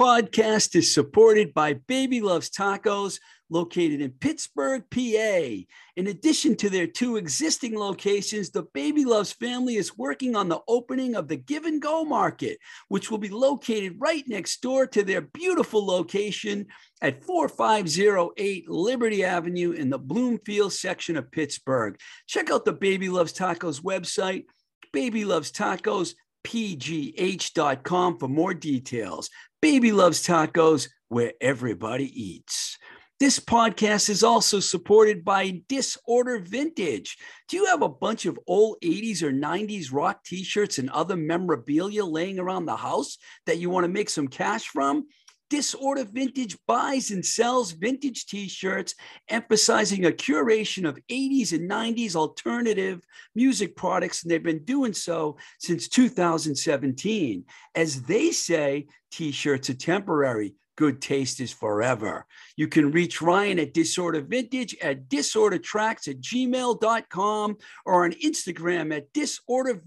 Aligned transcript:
Podcast 0.00 0.74
is 0.76 0.94
supported 0.94 1.52
by 1.52 1.74
Baby 1.74 2.22
Loves 2.22 2.48
Tacos, 2.48 3.20
located 3.50 4.00
in 4.00 4.12
Pittsburgh, 4.12 4.82
PA. 4.90 5.66
In 5.94 6.06
addition 6.06 6.56
to 6.56 6.70
their 6.70 6.86
two 6.86 7.18
existing 7.18 7.78
locations, 7.78 8.48
the 8.48 8.62
Baby 8.72 9.04
Loves 9.04 9.32
family 9.32 9.76
is 9.76 9.98
working 9.98 10.34
on 10.36 10.48
the 10.48 10.62
opening 10.66 11.16
of 11.16 11.28
the 11.28 11.36
Give 11.36 11.66
and 11.66 11.82
Go 11.82 12.06
Market, 12.06 12.56
which 12.88 13.10
will 13.10 13.18
be 13.18 13.28
located 13.28 13.96
right 13.98 14.24
next 14.26 14.62
door 14.62 14.86
to 14.86 15.02
their 15.02 15.20
beautiful 15.20 15.84
location 15.84 16.68
at 17.02 17.22
4508 17.22 18.70
Liberty 18.70 19.22
Avenue 19.22 19.72
in 19.72 19.90
the 19.90 19.98
Bloomfield 19.98 20.72
section 20.72 21.18
of 21.18 21.30
Pittsburgh. 21.30 21.98
Check 22.26 22.50
out 22.50 22.64
the 22.64 22.72
Baby 22.72 23.10
Loves 23.10 23.34
Tacos 23.34 23.82
website, 23.82 24.46
Baby 24.94 25.26
Loves 25.26 25.52
Tacos 25.52 26.14
pgh.com 26.44 28.18
for 28.18 28.28
more 28.28 28.54
details. 28.54 29.28
Baby 29.62 29.92
loves 29.92 30.26
tacos 30.26 30.88
where 31.08 31.34
everybody 31.38 32.06
eats. 32.18 32.78
This 33.18 33.38
podcast 33.38 34.08
is 34.08 34.24
also 34.24 34.58
supported 34.58 35.22
by 35.22 35.60
Disorder 35.68 36.38
Vintage. 36.38 37.18
Do 37.46 37.58
you 37.58 37.66
have 37.66 37.82
a 37.82 37.88
bunch 37.90 38.24
of 38.24 38.40
old 38.46 38.78
80s 38.82 39.22
or 39.22 39.30
90s 39.30 39.92
rock 39.92 40.24
t 40.24 40.44
shirts 40.44 40.78
and 40.78 40.88
other 40.88 41.14
memorabilia 41.14 42.06
laying 42.06 42.38
around 42.38 42.64
the 42.64 42.76
house 42.76 43.18
that 43.44 43.58
you 43.58 43.68
want 43.68 43.84
to 43.84 43.92
make 43.92 44.08
some 44.08 44.28
cash 44.28 44.64
from? 44.64 45.06
Disorder 45.50 46.04
Vintage 46.04 46.56
buys 46.66 47.10
and 47.10 47.26
sells 47.26 47.72
vintage 47.72 48.26
t 48.26 48.48
shirts, 48.48 48.94
emphasizing 49.28 50.06
a 50.06 50.10
curation 50.10 50.88
of 50.88 50.98
80s 51.10 51.52
and 51.52 51.68
90s 51.68 52.14
alternative 52.14 53.04
music 53.34 53.76
products. 53.76 54.22
And 54.22 54.30
they've 54.30 54.42
been 54.42 54.64
doing 54.64 54.94
so 54.94 55.36
since 55.58 55.88
2017. 55.88 57.44
As 57.74 58.02
they 58.02 58.30
say, 58.30 58.86
t 59.10 59.32
shirts 59.32 59.68
are 59.68 59.74
temporary. 59.74 60.54
Good 60.76 61.02
taste 61.02 61.40
is 61.40 61.52
forever. 61.52 62.24
You 62.56 62.68
can 62.68 62.90
reach 62.90 63.20
Ryan 63.20 63.58
at 63.58 63.74
Disorder 63.74 64.22
Vintage 64.22 64.74
at 64.80 65.08
disordertracks 65.08 66.08
at 66.08 66.20
gmail.com 66.22 67.56
or 67.84 68.04
on 68.04 68.12
Instagram 68.12 68.96
at 68.96 69.12
Disorder 69.12 69.82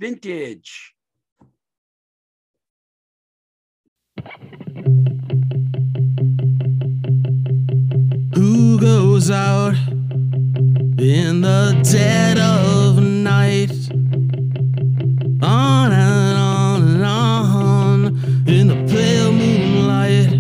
out 9.30 9.76
in 10.98 11.42
the 11.42 11.80
dead 11.90 12.38
of 12.40 13.02
night? 13.02 13.72
On 15.42 15.92
and 15.92 16.38
on 16.38 16.82
and 16.82 17.06
on 17.06 18.06
in 18.48 18.68
the 18.68 18.76
pale 18.92 19.32
moonlight. 19.32 20.32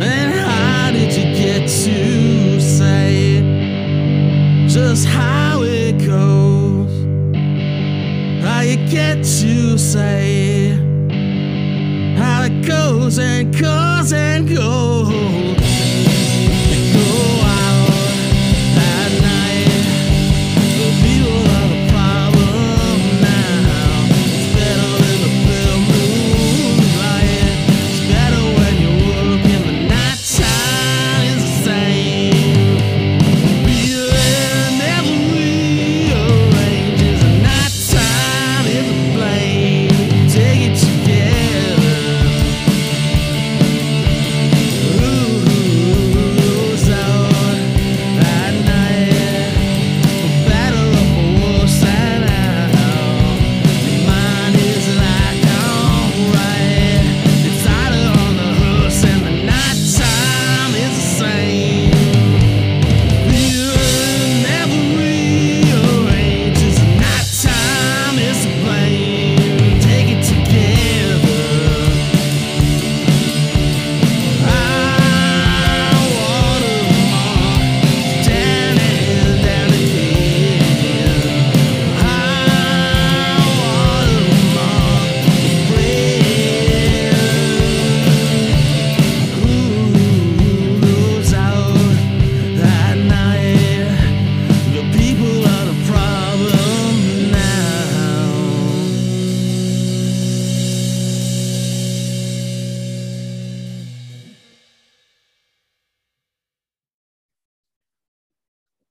And 0.00 0.32
how 0.32 0.90
did 0.92 1.12
you 1.12 1.24
get 1.34 1.68
to 1.68 2.60
say 2.60 3.42
just 4.68 5.06
how 5.06 5.62
it 5.62 5.98
goes? 5.98 6.92
How 8.42 8.60
you 8.60 8.76
get 8.88 9.16
to 9.16 9.76
say 9.76 10.70
how 12.16 12.44
it 12.44 12.66
goes 12.66 13.18
and 13.18 13.52
goes 13.52 14.12
and 14.12 14.48
goes. 14.48 15.09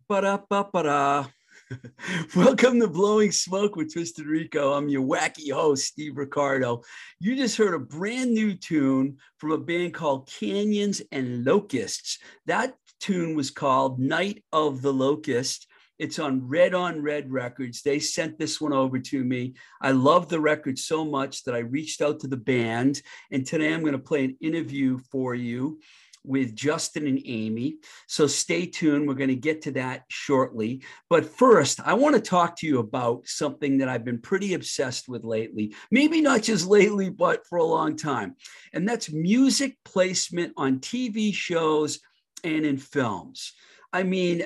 Ba-da-ba-ba-da. 0.10 1.28
Welcome 2.36 2.80
to 2.80 2.88
Blowing 2.88 3.32
Smoke 3.32 3.76
with 3.76 3.94
Twisted 3.94 4.26
Rico. 4.26 4.74
I'm 4.74 4.90
your 4.90 5.04
wacky 5.04 5.52
host, 5.52 5.86
Steve 5.86 6.18
Ricardo. 6.18 6.82
You 7.20 7.36
just 7.36 7.58
heard 7.58 7.76
a 7.76 7.80
brand 7.80 8.34
new 8.34 8.56
tune 8.56 9.18
from 9.38 9.52
a 9.52 9.60
band 9.60 9.94
called 9.94 10.28
Canyons 10.28 11.04
and 11.12 11.46
Locusts. 11.46 12.18
That 12.48 12.74
tune 13.00 13.36
was 13.36 13.52
called 13.52 14.00
Night 14.00 14.44
of 14.52 14.82
the 14.82 14.92
Locust. 14.92 15.68
It's 16.00 16.18
on 16.18 16.48
Red 16.48 16.74
on 16.74 17.04
Red 17.04 17.32
Records. 17.32 17.84
They 17.84 18.00
sent 18.00 18.40
this 18.40 18.60
one 18.60 18.74
over 18.74 18.98
to 18.98 19.24
me. 19.24 19.54
I 19.80 19.92
love 19.92 20.28
the 20.28 20.40
record 20.40 20.80
so 20.80 21.06
much 21.06 21.44
that 21.44 21.54
I 21.54 21.60
reached 21.60 22.02
out 22.02 22.20
to 22.22 22.28
the 22.28 22.36
band. 22.36 23.00
And 23.30 23.46
today 23.46 23.72
I'm 23.72 23.82
going 23.82 23.94
to 23.94 24.00
play 24.00 24.26
an 24.26 24.38
interview 24.42 24.98
for 25.12 25.36
you 25.36 25.80
with 26.24 26.56
Justin 26.56 27.08
and 27.08 27.22
Amy. 27.26 27.78
So 28.08 28.28
stay 28.28 28.66
tuned. 28.66 29.08
We're 29.08 29.14
going 29.14 29.30
to 29.30 29.36
get 29.36 29.62
to 29.64 29.72
that 29.72 30.04
shortly. 30.10 30.84
But 31.10 31.26
first, 31.26 31.80
I 31.86 31.94
want 31.94 32.16
to 32.16 32.22
talk 32.22 32.58
to 32.58 32.68
you 32.68 32.80
about 32.80 33.28
something 33.28 33.78
that 33.78 33.90
I've 33.90 34.06
been 34.06 34.22
pretty 34.22 34.54
obsessed 34.54 35.08
with 35.08 35.24
lately. 35.24 35.74
Maybe 35.92 36.22
not 36.22 36.44
just 36.44 36.68
lately, 36.68 37.10
but 37.10 37.46
for 37.48 37.58
a 37.58 37.64
long 37.64 37.96
time. 37.96 38.36
And 38.74 38.88
that's 38.88 39.12
music 39.12 39.78
placement 39.86 40.54
on 40.58 40.80
TV 40.80 41.34
shows 41.34 42.00
and 42.44 42.66
in 42.66 42.78
films. 42.78 43.54
I 43.92 44.04
mean, 44.04 44.46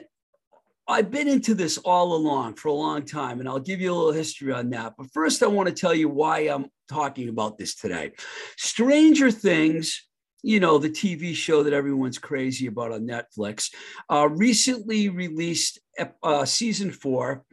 I've 0.88 1.12
been 1.12 1.28
into 1.30 1.56
this 1.56 1.78
all 1.78 2.14
along 2.14 2.56
for 2.56 2.68
a 2.68 2.74
long 2.74 3.06
time, 3.06 3.40
and 3.40 3.48
I'll 3.48 3.60
give 3.60 3.80
you 3.80 3.94
a 3.94 3.96
little 3.96 4.12
history 4.12 4.52
on 4.52 4.70
that. 4.72 4.94
But 4.98 5.12
first, 5.14 5.42
I 5.42 5.48
want 5.48 5.70
to 5.70 5.76
tell 5.76 5.94
you 5.94 6.10
why 6.10 6.40
I'm 6.42 6.66
talking 6.90 7.30
about 7.30 7.58
this 7.58 7.76
today. 7.76 8.12
Stranger 8.58 9.32
Things 9.32 10.04
you 10.44 10.60
know, 10.60 10.78
the 10.78 10.90
TV 10.90 11.34
show 11.34 11.64
that 11.64 11.74
everyone's 11.74 12.20
crazy 12.20 12.68
about 12.68 12.92
on 12.92 13.08
Netflix, 13.08 13.74
uh, 14.10 14.28
recently 14.30 15.10
released 15.10 15.80
uh, 16.22 16.46
season 16.46 16.92
four, 16.92 17.46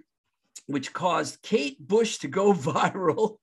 which 0.66 0.92
caused 0.92 1.40
Kate 1.40 1.78
Bush 1.80 2.18
to 2.18 2.28
go 2.28 2.52
viral. 2.52 3.36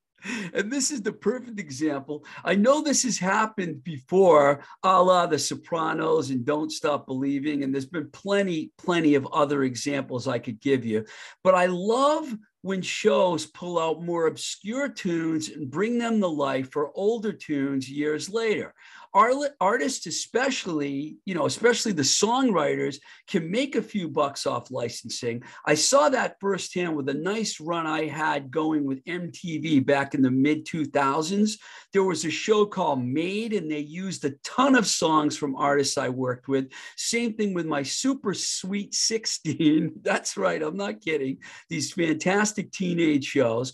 And 0.53 0.71
this 0.71 0.91
is 0.91 1.01
the 1.01 1.13
perfect 1.13 1.59
example. 1.59 2.25
I 2.43 2.55
know 2.55 2.81
this 2.81 3.03
has 3.03 3.17
happened 3.17 3.83
before, 3.83 4.63
a 4.83 5.01
la 5.01 5.27
The 5.27 5.39
Sopranos 5.39 6.31
and 6.31 6.43
Don't 6.43 6.71
Stop 6.71 7.05
Believing. 7.05 7.63
And 7.63 7.73
there's 7.73 7.85
been 7.85 8.09
plenty, 8.09 8.71
plenty 8.77 9.15
of 9.15 9.27
other 9.27 9.63
examples 9.63 10.27
I 10.27 10.39
could 10.39 10.59
give 10.59 10.83
you. 10.83 11.05
But 11.43 11.55
I 11.55 11.67
love 11.67 12.35
when 12.63 12.81
shows 12.81 13.45
pull 13.45 13.79
out 13.79 14.03
more 14.03 14.27
obscure 14.27 14.89
tunes 14.89 15.49
and 15.49 15.71
bring 15.71 15.97
them 15.97 16.19
to 16.19 16.27
life 16.27 16.71
for 16.71 16.91
older 16.95 17.31
tunes 17.31 17.89
years 17.89 18.29
later. 18.29 18.73
Artists, 19.59 20.05
especially, 20.05 21.17
you 21.25 21.33
know, 21.33 21.45
especially 21.45 21.91
the 21.91 22.03
songwriters, 22.03 22.99
can 23.27 23.49
make 23.49 23.75
a 23.75 23.81
few 23.81 24.07
bucks 24.07 24.45
off 24.45 24.69
licensing. 24.69 25.43
I 25.65 25.73
saw 25.73 26.09
that 26.09 26.37
firsthand 26.39 26.95
with 26.95 27.09
a 27.09 27.13
nice 27.13 27.59
run 27.59 27.87
I 27.87 28.05
had 28.05 28.51
going 28.51 28.85
with 28.85 29.03
MTV 29.05 29.85
back 29.85 30.13
in 30.13 30.21
the 30.21 30.29
mid 30.29 30.65
2000s. 30.65 31.57
There 31.93 32.03
was 32.03 32.25
a 32.25 32.29
show 32.29 32.65
called 32.65 33.03
Made, 33.03 33.53
and 33.53 33.71
they 33.71 33.79
used 33.79 34.23
a 34.25 34.35
ton 34.43 34.75
of 34.75 34.85
songs 34.85 35.35
from 35.35 35.55
artists 35.55 35.97
I 35.97 36.09
worked 36.09 36.47
with. 36.47 36.71
Same 36.95 37.33
thing 37.33 37.53
with 37.53 37.65
my 37.65 37.83
super 37.83 38.33
sweet 38.33 38.93
16. 38.93 39.93
That's 40.03 40.37
right, 40.37 40.61
I'm 40.61 40.77
not 40.77 41.01
kidding. 41.01 41.39
These 41.69 41.93
fantastic 41.93 42.71
teenage 42.71 43.25
shows. 43.25 43.73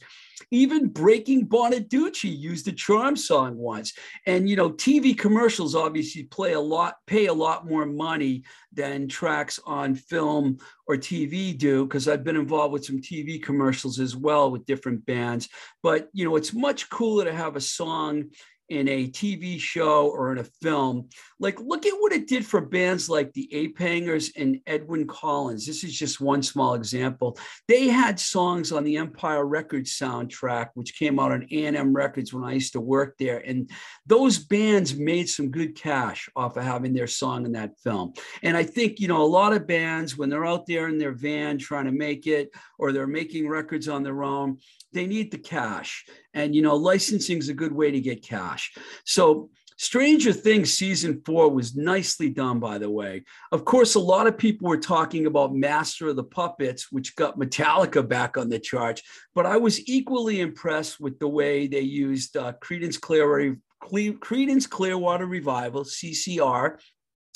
Even 0.51 0.90
Breaking 0.90 1.48
Bonaduce 1.48 2.24
used 2.24 2.68
a 2.68 2.72
charm 2.72 3.16
song 3.16 3.57
once. 3.57 3.94
And 4.25 4.50
you 4.50 4.56
know, 4.56 4.72
TV 4.72 5.18
commercials 5.18 5.75
obviously 5.75 6.24
play 6.24 6.54
a 6.54 6.60
lot, 6.60 6.95
pay 7.07 7.28
a 7.28 7.34
lot 7.34 7.68
more 7.68 7.86
money 7.86 8.44
than 8.72 9.07
tracks 9.07 9.60
on 9.66 9.95
film 9.95 10.57
or 10.88 10.95
TV 10.95 11.57
do, 11.57 11.86
because 11.86 12.07
I've 12.07 12.24
been 12.24 12.36
involved 12.36 12.74
with 12.74 12.86
some 12.86 13.00
TV 13.00 13.42
commercials 13.42 14.00
as 14.00 14.16
well 14.16 14.51
with 14.51 14.66
different 14.66 15.06
bands. 15.06 15.50
But 15.81 16.10
you 16.13 16.25
know, 16.25 16.36
it's 16.36 16.54
much 16.54 16.90
cooler 16.90 17.25
to 17.25 17.34
have 17.34 17.56
a 17.56 17.62
song 17.62 18.25
in 18.73 18.87
a 18.87 19.07
TV 19.07 19.59
show 19.59 20.09
or 20.09 20.31
in 20.31 20.39
a 20.39 20.43
film. 20.43 21.07
Like, 21.39 21.59
look 21.59 21.85
at 21.85 21.93
what 21.99 22.11
it 22.11 22.27
did 22.27 22.43
for 22.45 22.59
bands 22.59 23.07
like 23.07 23.31
the 23.33 23.47
Ape 23.53 23.77
Hangers 23.77 24.31
and 24.35 24.59
Edwyn 24.65 25.07
Collins. 25.07 25.67
This 25.67 25.83
is 25.83 25.97
just 25.97 26.19
one 26.19 26.41
small 26.41 26.73
example. 26.73 27.37
They 27.67 27.87
had 27.87 28.19
songs 28.19 28.71
on 28.71 28.83
the 28.83 28.97
Empire 28.97 29.45
Records 29.45 29.97
soundtrack, 29.97 30.69
which 30.73 30.97
came 30.97 31.19
out 31.19 31.31
on 31.31 31.47
A&M 31.51 31.93
Records 31.93 32.33
when 32.33 32.43
I 32.43 32.53
used 32.53 32.73
to 32.73 32.81
work 32.81 33.15
there. 33.19 33.37
And 33.37 33.69
those 34.07 34.39
bands 34.39 34.95
made 34.95 35.29
some 35.29 35.51
good 35.51 35.75
cash 35.75 36.27
off 36.35 36.57
of 36.57 36.63
having 36.63 36.93
their 36.93 37.07
song 37.07 37.45
in 37.45 37.51
that 37.51 37.79
film. 37.79 38.13
And 38.41 38.57
I 38.57 38.63
think, 38.63 38.99
you 38.99 39.07
know, 39.07 39.21
a 39.21 39.23
lot 39.23 39.53
of 39.53 39.67
bands, 39.67 40.17
when 40.17 40.29
they're 40.29 40.47
out 40.47 40.65
there 40.65 40.87
in 40.87 40.97
their 40.97 41.13
van 41.13 41.59
trying 41.59 41.85
to 41.85 41.91
make 41.91 42.25
it, 42.25 42.49
or 42.79 42.91
they're 42.91 43.05
making 43.05 43.47
records 43.47 43.87
on 43.87 44.01
their 44.01 44.23
own, 44.23 44.57
they 44.93 45.05
need 45.05 45.31
the 45.31 45.37
cash. 45.37 46.05
And, 46.33 46.56
you 46.56 46.62
know, 46.62 46.75
licensing 46.75 47.38
is 47.38 47.50
a 47.50 47.53
good 47.53 47.71
way 47.71 47.91
to 47.91 48.00
get 48.00 48.27
cash. 48.27 48.74
So, 49.06 49.50
Stranger 49.77 50.31
Things 50.31 50.71
season 50.71 51.21
four 51.25 51.50
was 51.50 51.75
nicely 51.75 52.30
done, 52.30 52.59
by 52.59 52.77
the 52.77 52.89
way. 52.89 53.24
Of 53.51 53.65
course, 53.65 53.95
a 53.95 54.00
lot 54.00 54.27
of 54.27 54.38
people 54.38 54.69
were 54.69 54.77
talking 54.77 55.25
about 55.25 55.56
Master 55.56 56.07
of 56.09 56.15
the 56.15 56.24
Puppets, 56.24 56.91
which 56.91 57.15
got 57.15 57.39
Metallica 57.39 58.07
back 58.07 58.38
on 58.38 58.50
the 58.50 58.59
charts, 58.59 59.01
but 59.33 59.45
I 59.45 59.57
was 59.57 59.88
equally 59.89 60.41
impressed 60.41 61.00
with 61.00 61.19
the 61.19 61.27
way 61.27 61.68
they 61.68 61.81
used 61.81 62.38
uh, 62.38 62.53
Creedence 62.62 63.00
Clearwater, 63.00 63.57
Creedence 63.83 64.69
Clearwater 64.69 65.25
Revival, 65.25 65.83
CCR, 65.83 66.77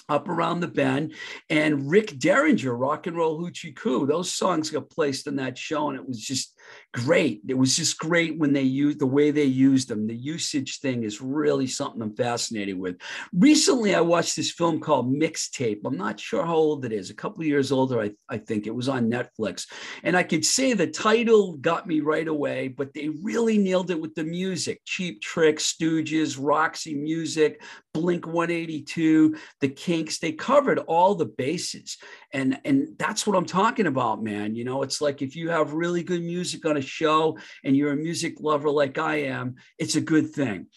up 0.09 0.29
around 0.29 0.61
the 0.61 0.67
bend 0.67 1.13
and 1.49 1.89
rick 1.89 2.17
derringer 2.17 2.73
rock 2.73 3.07
and 3.07 3.17
roll 3.17 3.41
hoochie 3.41 3.75
koo 3.75 4.05
those 4.05 4.31
songs 4.31 4.69
got 4.69 4.89
placed 4.89 5.27
in 5.27 5.35
that 5.35 5.57
show 5.57 5.89
and 5.89 5.99
it 5.99 6.07
was 6.07 6.21
just 6.21 6.56
great. 6.93 7.41
It 7.47 7.53
was 7.53 7.75
just 7.75 7.99
great 7.99 8.37
when 8.37 8.53
they 8.53 8.61
used 8.61 8.99
the 8.99 9.05
way 9.05 9.31
they 9.31 9.43
used 9.43 9.87
them. 9.87 10.07
The 10.07 10.15
usage 10.15 10.79
thing 10.79 11.03
is 11.03 11.21
really 11.21 11.67
something 11.67 12.01
i'm 12.01 12.15
fascinated 12.15 12.77
with. 12.77 12.97
Recently 13.33 13.95
i 13.95 14.01
watched 14.01 14.35
this 14.35 14.51
film 14.51 14.79
called 14.79 15.13
mixtape. 15.13 15.81
I'm 15.85 15.97
not 15.97 16.19
sure 16.19 16.45
how 16.45 16.55
old 16.55 16.85
it 16.85 16.91
is. 16.91 17.09
A 17.09 17.15
couple 17.15 17.41
of 17.41 17.47
years 17.47 17.71
older 17.71 18.01
I, 18.01 18.11
I 18.29 18.37
think. 18.37 18.67
It 18.67 18.75
was 18.75 18.89
on 18.89 19.09
netflix. 19.09 19.67
And 20.03 20.17
i 20.17 20.23
could 20.23 20.45
say 20.45 20.73
the 20.73 20.87
title 20.87 21.53
got 21.57 21.87
me 21.87 21.99
right 21.99 22.27
away 22.27 22.67
but 22.67 22.93
they 22.93 23.09
really 23.09 23.57
nailed 23.57 23.91
it 23.91 23.99
with 23.99 24.15
the 24.15 24.23
music. 24.23 24.81
Cheap 24.85 25.21
trick 25.21 25.57
stooges 25.57 26.37
roxy 26.39 26.95
music 26.95 27.61
blink 27.93 28.27
182 28.27 29.35
the 29.59 29.69
Kinks, 29.69 30.19
they 30.19 30.31
covered 30.31 30.79
all 30.79 31.15
the 31.15 31.25
bases. 31.25 31.97
And, 32.37 32.59
and 32.65 32.89
that's 32.99 33.25
what 33.25 33.35
I'm 33.35 33.47
talking 33.47 33.87
about, 33.87 34.21
man. 34.21 34.53
You 34.53 34.63
know, 34.63 34.83
it's 34.83 35.01
like 35.01 35.23
if 35.23 35.35
you 35.35 35.49
have 35.49 35.73
really 35.73 36.03
good 36.03 36.21
music 36.21 36.67
on 36.67 36.77
a 36.77 36.81
show 36.81 37.35
and 37.63 37.75
you're 37.75 37.93
a 37.93 37.97
music 37.97 38.35
lover 38.39 38.69
like 38.69 38.99
I 38.99 39.23
am, 39.23 39.55
it's 39.79 39.95
a 39.95 40.01
good 40.01 40.29
thing. 40.29 40.67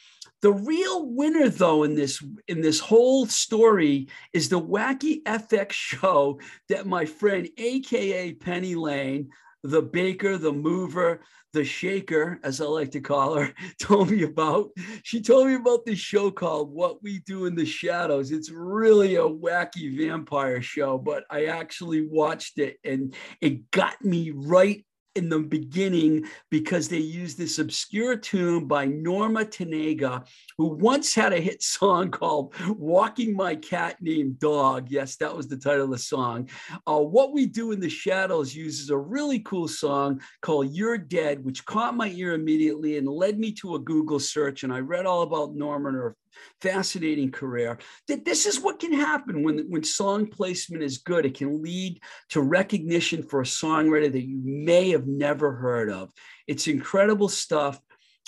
The 0.40 0.54
real 0.54 1.04
winner, 1.10 1.50
though, 1.50 1.82
in 1.82 1.94
this 1.94 2.24
in 2.48 2.62
this 2.62 2.80
whole 2.80 3.26
story 3.26 4.08
is 4.32 4.48
the 4.48 4.58
wacky 4.58 5.22
FX 5.24 5.72
show 5.72 6.40
that 6.70 6.86
my 6.86 7.04
friend, 7.04 7.46
aka 7.58 8.32
Penny 8.32 8.74
Lane, 8.74 9.28
the 9.62 9.82
baker, 9.82 10.38
the 10.38 10.52
mover, 10.52 11.20
the 11.52 11.64
shaker, 11.64 12.38
as 12.44 12.60
I 12.60 12.64
like 12.64 12.92
to 12.92 13.00
call 13.00 13.34
her, 13.34 13.52
told 13.80 14.10
me 14.10 14.22
about. 14.22 14.70
She 15.02 15.20
told 15.20 15.48
me 15.48 15.54
about 15.54 15.84
this 15.84 15.98
show 15.98 16.30
called 16.30 16.72
What 16.72 17.02
We 17.02 17.20
Do 17.20 17.46
in 17.46 17.54
the 17.54 17.66
Shadows. 17.66 18.30
It's 18.30 18.50
really 18.50 19.16
a 19.16 19.22
wacky 19.22 19.96
vampire 19.96 20.62
show, 20.62 20.98
but 20.98 21.24
I 21.30 21.46
actually 21.46 22.06
watched 22.06 22.58
it 22.58 22.78
and 22.84 23.14
it 23.40 23.70
got 23.70 24.02
me 24.04 24.32
right 24.34 24.84
in 25.16 25.28
the 25.28 25.40
beginning 25.40 26.24
because 26.50 26.88
they 26.88 26.98
used 26.98 27.36
this 27.36 27.58
obscure 27.58 28.16
tune 28.16 28.66
by 28.66 28.84
Norma 28.84 29.44
Tanega, 29.44 30.24
who 30.56 30.66
once 30.66 31.14
had 31.14 31.32
a 31.32 31.40
hit 31.40 31.62
song 31.62 32.10
called 32.10 32.54
Walking 32.68 33.34
My 33.34 33.56
Cat 33.56 33.96
Named 34.00 34.38
Dog. 34.38 34.90
Yes, 34.90 35.16
that 35.16 35.34
was 35.34 35.48
the 35.48 35.56
title 35.56 35.84
of 35.84 35.90
the 35.90 35.98
song. 35.98 36.48
Uh, 36.86 36.98
what 36.98 37.32
We 37.32 37.46
Do 37.46 37.72
in 37.72 37.80
the 37.80 37.88
Shadows 37.88 38.54
uses 38.54 38.90
a 38.90 38.96
really 38.96 39.40
cool 39.40 39.66
song 39.66 40.20
called 40.42 40.70
You're 40.70 40.98
Dead, 40.98 41.44
which 41.44 41.64
caught 41.64 41.96
my 41.96 42.08
ear 42.08 42.34
immediately 42.34 42.96
and 42.98 43.08
led 43.08 43.38
me 43.38 43.52
to 43.52 43.74
a 43.74 43.80
Google 43.80 44.20
search. 44.20 44.62
And 44.62 44.72
I 44.72 44.78
read 44.78 45.06
all 45.06 45.22
about 45.22 45.54
Norma 45.54 45.88
and 45.88 45.96
her 45.96 46.16
fascinating 46.60 47.30
career. 47.30 47.78
That 48.08 48.24
this 48.24 48.46
is 48.46 48.60
what 48.60 48.78
can 48.78 48.92
happen 48.92 49.42
when, 49.42 49.66
when 49.68 49.82
song 49.82 50.26
placement 50.26 50.82
is 50.82 50.98
good. 50.98 51.26
It 51.26 51.36
can 51.36 51.62
lead 51.62 52.00
to 52.30 52.40
recognition 52.40 53.22
for 53.22 53.40
a 53.40 53.44
songwriter 53.44 54.12
that 54.12 54.26
you 54.26 54.40
may 54.44 54.90
have 54.90 55.06
never 55.06 55.52
heard 55.52 55.90
of. 55.90 56.10
It's 56.46 56.68
incredible 56.68 57.28
stuff. 57.28 57.80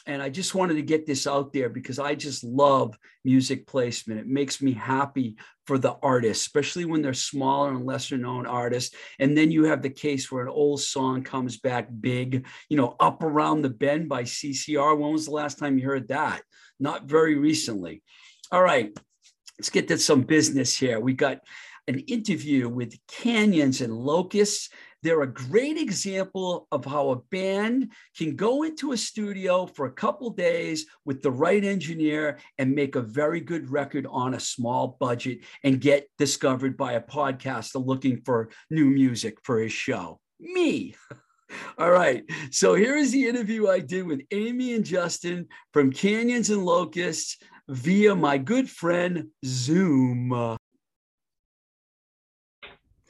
And 0.06 0.20
I 0.20 0.30
just 0.30 0.54
wanted 0.54 0.74
to 0.74 0.82
get 0.82 1.06
this 1.06 1.26
out 1.28 1.52
there 1.52 1.68
because 1.68 2.00
I 2.00 2.16
just 2.16 2.42
love 2.42 2.96
music 3.24 3.66
placement. 3.66 4.18
It 4.18 4.26
makes 4.26 4.60
me 4.60 4.72
happy 4.72 5.36
for 5.66 5.78
the 5.78 5.96
artists, 6.02 6.44
especially 6.44 6.84
when 6.84 7.02
they're 7.02 7.14
smaller 7.14 7.70
and 7.70 7.86
lesser 7.86 8.18
known 8.18 8.46
artists. 8.46 8.96
And 9.20 9.38
then 9.38 9.52
you 9.52 9.64
have 9.64 9.80
the 9.80 9.90
case 9.90 10.30
where 10.30 10.42
an 10.42 10.48
old 10.48 10.80
song 10.80 11.22
comes 11.22 11.58
back 11.58 11.88
big, 12.00 12.46
you 12.68 12.76
know, 12.76 12.96
Up 12.98 13.22
Around 13.22 13.62
the 13.62 13.70
Bend 13.70 14.08
by 14.08 14.24
CCR. 14.24 14.98
When 14.98 15.12
was 15.12 15.26
the 15.26 15.32
last 15.32 15.58
time 15.58 15.78
you 15.78 15.86
heard 15.86 16.08
that? 16.08 16.42
Not 16.82 17.04
very 17.04 17.36
recently. 17.36 18.02
All 18.50 18.62
right, 18.62 18.90
let's 19.58 19.70
get 19.70 19.88
to 19.88 19.98
some 19.98 20.22
business 20.22 20.76
here. 20.76 21.00
We 21.00 21.14
got 21.14 21.38
an 21.88 22.00
interview 22.00 22.68
with 22.68 22.94
Canyons 23.08 23.80
and 23.80 23.96
Locusts. 23.96 24.68
They're 25.02 25.22
a 25.22 25.32
great 25.32 25.78
example 25.78 26.68
of 26.70 26.84
how 26.84 27.10
a 27.10 27.16
band 27.16 27.90
can 28.16 28.36
go 28.36 28.62
into 28.62 28.92
a 28.92 28.96
studio 28.96 29.66
for 29.66 29.86
a 29.86 29.92
couple 29.92 30.30
days 30.30 30.86
with 31.04 31.22
the 31.22 31.30
right 31.30 31.64
engineer 31.64 32.38
and 32.58 32.74
make 32.74 32.94
a 32.94 33.00
very 33.00 33.40
good 33.40 33.70
record 33.70 34.06
on 34.08 34.34
a 34.34 34.40
small 34.40 34.96
budget 35.00 35.40
and 35.64 35.80
get 35.80 36.06
discovered 36.18 36.76
by 36.76 36.92
a 36.92 37.00
podcaster 37.00 37.84
looking 37.84 38.20
for 38.24 38.50
new 38.70 38.86
music 38.86 39.38
for 39.42 39.58
his 39.58 39.72
show. 39.72 40.20
Me. 40.38 40.94
All 41.78 41.90
right. 41.90 42.24
So 42.50 42.74
here 42.74 42.96
is 42.96 43.12
the 43.12 43.28
interview 43.28 43.68
I 43.68 43.80
did 43.80 44.06
with 44.06 44.20
Amy 44.30 44.74
and 44.74 44.84
Justin 44.84 45.48
from 45.72 45.92
Canyons 45.92 46.50
and 46.50 46.64
Locusts 46.64 47.38
via 47.68 48.14
my 48.14 48.38
good 48.38 48.68
friend 48.68 49.28
Zoom. 49.44 50.56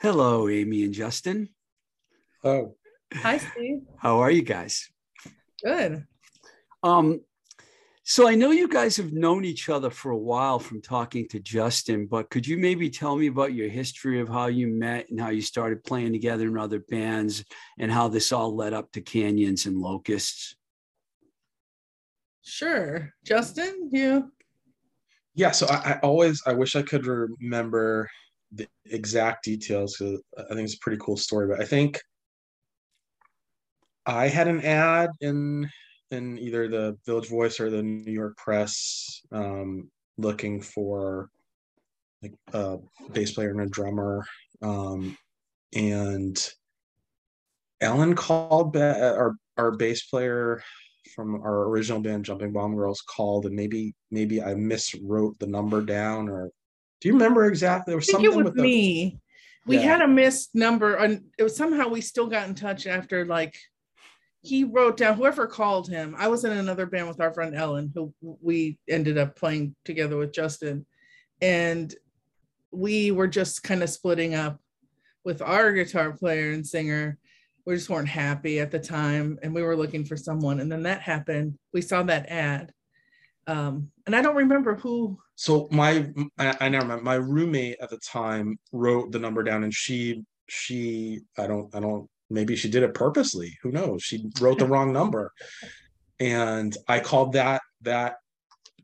Hello, 0.01 0.49
Amy 0.49 0.85
and 0.85 0.93
Justin. 0.93 1.49
Oh. 2.43 2.77
Hi, 3.15 3.39
Steve. 3.39 3.83
How 3.99 4.21
are 4.21 4.31
you 4.31 4.43
guys? 4.43 4.91
Good. 5.65 6.05
Um, 6.83 7.21
so 8.13 8.29
I 8.29 8.35
know 8.35 8.51
you 8.51 8.69
guys 8.69 8.99
have 8.99 9.15
known 9.15 9.43
each 9.43 9.71
other 9.71 9.89
for 9.89 10.11
a 10.11 10.19
while 10.19 10.59
from 10.59 10.83
talking 10.83 11.27
to 11.29 11.41
Justin, 11.41 12.05
but 12.05 12.29
could 12.29 12.47
you 12.47 12.59
maybe 12.59 12.91
tell 12.91 13.17
me 13.17 13.29
about 13.29 13.55
your 13.55 13.71
history 13.71 14.21
of 14.21 14.29
how 14.29 14.49
you 14.49 14.69
met 14.69 15.09
and 15.09 15.19
how 15.19 15.31
you 15.31 15.41
started 15.41 15.83
playing 15.83 16.13
together 16.13 16.47
in 16.47 16.59
other 16.59 16.81
bands 16.81 17.43
and 17.79 17.91
how 17.91 18.09
this 18.09 18.31
all 18.31 18.55
led 18.55 18.75
up 18.75 18.93
to 18.93 19.01
Canyons 19.01 19.65
and 19.65 19.79
Locusts? 19.79 20.57
Sure. 22.43 23.15
Justin, 23.25 23.89
you? 23.91 24.31
Yeah, 25.35 25.53
so 25.53 25.67
I, 25.69 25.93
I 25.93 25.99
always 26.03 26.43
I 26.47 26.53
wish 26.53 26.77
I 26.77 26.83
could 26.83 27.07
remember 27.07 28.11
the 28.53 28.69
exact 28.85 29.43
details 29.43 29.97
because 29.97 30.21
I 30.37 30.55
think 30.55 30.67
it's 30.67 30.75
a 30.75 30.81
pretty 30.81 30.99
cool 31.01 31.17
story, 31.17 31.49
but 31.49 31.63
I 31.63 31.65
think 31.65 31.99
I 34.05 34.29
had 34.29 34.49
an 34.49 34.61
ad 34.61 35.09
in 35.23 35.71
in 36.13 36.39
either 36.39 36.69
the 36.69 36.97
Village 37.07 37.29
Voice 37.29 37.61
or 37.61 37.71
the 37.71 37.83
New 37.83 38.13
York 38.13 38.37
Press 38.37 39.21
um, 39.33 39.91
looking 40.19 40.61
for 40.61 41.31
like 42.23 42.35
a 42.53 42.79
bass 43.13 43.33
player 43.33 43.51
and 43.51 43.61
a 43.61 43.67
drummer. 43.67 44.25
Um, 44.63 45.17
and 45.75 46.39
Ellen 47.81 48.15
called 48.15 48.73
ba- 48.73 49.17
our 49.17 49.35
our 49.59 49.73
bass 49.73 50.05
player 50.05 50.63
from 51.15 51.35
our 51.43 51.65
original 51.65 52.01
band 52.01 52.25
Jumping 52.25 52.53
Bomb 52.53 52.77
Girls 52.77 53.03
called 53.03 53.47
and 53.47 53.55
maybe 53.55 53.95
maybe 54.11 54.41
I 54.41 54.55
miswrote 54.55 55.39
the 55.39 55.47
number 55.47 55.83
down 55.83 56.29
or 56.29 56.51
do 57.01 57.09
you 57.09 57.15
remember 57.15 57.47
exactly 57.47 57.91
there 57.91 57.97
was 57.97 58.09
I 58.09 58.13
think 58.13 58.25
something 58.27 58.45
was 58.45 58.45
with 58.45 58.57
the 58.57 58.63
me. 58.63 59.19
We 59.67 59.77
Yeah. 59.77 59.83
had 59.83 60.03
a 60.03 60.09
missed 60.09 60.55
number, 60.55 60.95
and 60.95 61.25
it 61.39 61.43
was 61.43 61.57
somehow 61.57 61.89
we 61.89 62.01
still 62.01 62.27
got 62.27 62.49
in 62.49 62.55
touch 62.55 62.87
after 62.87 63.25
like 63.25 63.57
he 64.43 64.65
wrote 64.65 64.97
down 64.97 65.17
whoever 65.17 65.47
called 65.47 65.89
him. 65.89 66.15
I 66.19 66.29
was 66.29 66.45
in 66.45 66.53
another 66.53 66.87
band 66.87 67.09
with 67.09 67.21
our 67.21 67.33
friend 67.33 67.55
Ellen, 67.55 67.93
who 67.95 68.13
we 68.21 68.79
ended 68.89 69.17
up 69.17 69.37
playing 69.37 69.75
together 69.85 70.17
with 70.17 70.33
Justin, 70.33 70.85
and 71.41 71.95
we 72.73 73.13
were 73.13 73.29
just 73.29 73.63
kind 73.63 73.83
of 73.83 73.91
splitting 73.91 74.35
up 74.35 74.61
with 75.25 75.41
our 75.43 75.73
guitar 75.73 76.13
player 76.13 76.51
and 76.51 76.67
singer. 76.67 77.19
We 77.65 77.77
just 77.77 77.89
weren't 77.89 78.09
happy 78.09 78.59
at 78.59 78.73
the 78.73 78.81
time, 78.81 79.39
and 79.43 79.55
we 79.55 79.63
were 79.63 79.77
looking 79.77 80.05
for 80.05 80.17
someone. 80.17 80.59
And 80.59 80.71
then 80.71 80.83
that 80.83 81.03
happened. 81.03 81.57
We 81.73 81.81
saw 81.81 82.03
that 82.03 82.29
ad, 82.29 82.73
um, 83.47 83.91
and 84.07 84.17
I 84.17 84.23
don't 84.23 84.37
remember 84.37 84.75
who. 84.75 85.19
so 85.37 85.69
my 85.71 86.11
I, 86.39 86.57
I 86.61 86.69
now 86.69 86.81
remember 86.81 87.05
my 87.05 87.15
roommate 87.15 87.77
at 87.81 87.91
the 87.91 87.99
time 87.99 88.59
wrote 88.73 89.13
the 89.13 89.19
number 89.19 89.43
down 89.43 89.65
and 89.65 89.75
she 89.75 90.25
she 90.49 91.21
I 91.39 91.47
don't 91.47 91.75
I 91.75 91.81
don't 91.81 92.09
maybe 92.33 92.57
she 92.57 92.71
did 92.71 92.83
it 92.83 92.95
purposely 92.95 93.59
who 93.63 93.71
knows 93.71 94.03
she 94.03 94.25
wrote 94.41 94.59
the 94.59 94.67
wrong 94.67 94.93
number 94.93 95.33
and 96.21 96.77
I 96.89 97.01
called 97.01 97.33
that 97.35 97.63
that 97.83 98.17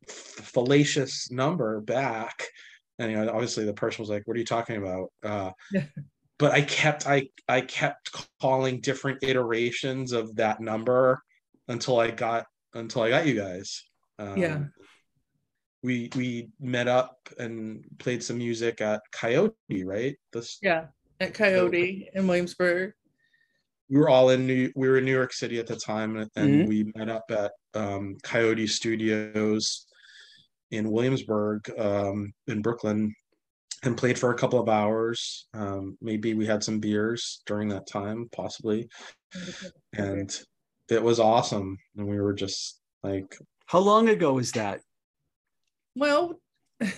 fallacious 0.06 1.30
number 1.30 1.80
back 1.80 2.44
and 2.98 3.10
you 3.10 3.16
know 3.16 3.30
obviously 3.30 3.64
the 3.64 3.74
person 3.74 4.02
was 4.02 4.10
like 4.10 4.22
what 4.26 4.36
are 4.36 4.40
you 4.40 4.46
talking 4.46 4.76
about 4.76 5.10
uh 5.22 5.50
but 6.38 6.52
I 6.52 6.62
kept 6.62 7.06
I 7.06 7.28
I 7.48 7.60
kept 7.62 8.10
calling 8.40 8.80
different 8.80 9.22
iterations 9.22 10.12
of 10.12 10.36
that 10.36 10.60
number 10.60 11.20
until 11.68 11.98
I 11.98 12.10
got 12.10 12.46
until 12.74 13.02
I 13.02 13.10
got 13.10 13.26
you 13.26 13.34
guys 13.34 13.84
um, 14.18 14.36
Yeah. 14.38 14.64
we 15.82 16.10
we 16.16 16.48
met 16.60 16.88
up 16.88 17.16
and 17.38 17.84
played 17.98 18.22
some 18.22 18.38
music 18.38 18.80
at 18.80 19.02
Coyote, 19.12 19.84
right? 19.84 20.16
This 20.32 20.58
Yeah, 20.62 20.86
at 21.20 21.34
Coyote 21.34 22.08
in 22.14 22.26
Williamsburg. 22.26 22.94
We 23.90 23.98
were 23.98 24.08
all 24.08 24.30
in 24.30 24.46
New 24.46 24.70
we 24.76 24.88
were 24.88 24.98
in 24.98 25.04
New 25.04 25.12
York 25.14 25.32
City 25.32 25.58
at 25.58 25.66
the 25.66 25.76
time, 25.76 26.16
and, 26.16 26.30
and 26.36 26.50
Mhm. 26.64 26.68
we 26.68 26.92
met 26.94 27.08
up 27.08 27.24
at 27.30 27.52
um, 27.74 28.16
Coyote 28.22 28.66
Studios 28.66 29.86
in 30.70 30.90
Williamsburg, 30.90 31.70
um, 31.78 32.32
in 32.46 32.60
Brooklyn, 32.62 33.14
and 33.84 33.96
played 33.96 34.18
for 34.18 34.30
a 34.32 34.36
couple 34.36 34.60
of 34.60 34.68
hours. 34.68 35.46
Um, 35.54 35.96
maybe 36.02 36.34
we 36.34 36.44
had 36.46 36.62
some 36.62 36.80
beers 36.80 37.40
during 37.46 37.68
that 37.68 37.86
time, 37.86 38.28
possibly, 38.32 38.88
and 39.96 40.30
it 40.90 41.02
was 41.02 41.20
awesome. 41.20 41.78
And 41.96 42.06
we 42.08 42.20
were 42.20 42.34
just 42.34 42.80
like 43.02 43.36
How 43.66 43.78
long 43.80 44.08
ago 44.08 44.34
was 44.34 44.52
that? 44.52 44.80
Well, 45.94 46.40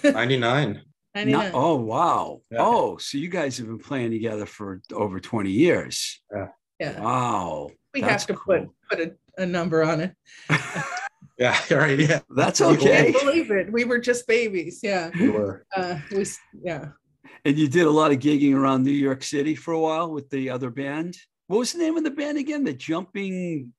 ninety 0.04 0.37
nine. 0.50 0.82
99. 1.14 1.32
Not- 1.32 1.54
oh 1.61 1.75
wow. 1.75 2.40
Yeah. 2.52 2.59
Oh, 2.61 2.97
so 2.99 3.18
you 3.18 3.28
guys 3.28 3.59
have 3.59 3.66
been 3.66 3.78
playing 3.80 4.12
together 4.12 4.47
for 4.47 4.80
over 4.92 5.18
20 5.18 5.50
years. 5.50 6.20
yeah, 6.32 6.47
Wow. 6.80 7.70
we 7.94 8.00
have 8.00 8.26
to 8.26 8.34
put 8.34 8.62
cool. 8.62 8.75
put 8.90 9.00
a, 9.00 9.12
a 9.38 9.46
number 9.46 9.82
on 9.82 10.00
it. 10.00 10.14
Yeah, 11.38 11.56
right. 11.70 11.99
Yeah, 11.99 12.20
That's 12.37 12.60
You 12.60 12.66
okay. 12.66 13.12
Can't 13.12 13.25
believe 13.25 13.50
it. 13.50 13.72
We 13.72 13.84
were 13.84 13.99
just 13.99 14.26
babies. 14.26 14.80
Yeah, 14.82 15.08
we 15.18 15.30
were. 15.30 15.64
uh, 15.75 15.99
we 16.12 16.26
yeah. 16.62 16.88
And 17.46 17.56
you 17.56 17.66
did 17.66 17.87
a 17.87 17.90
lot 17.90 18.12
of 18.12 18.18
gigging 18.18 18.54
around 18.54 18.82
New 18.82 18.90
York 18.90 19.22
City 19.22 19.54
for 19.54 19.72
a 19.72 19.80
while 19.80 20.12
with 20.12 20.28
the 20.28 20.50
other 20.50 20.68
band. 20.68 21.16
What 21.46 21.60
was 21.60 21.72
the 21.72 21.78
name 21.78 21.96
of 21.96 22.04
the 22.04 22.10
band 22.10 22.37
again? 22.37 22.62
The 22.62 22.75
Jumping 22.75 23.72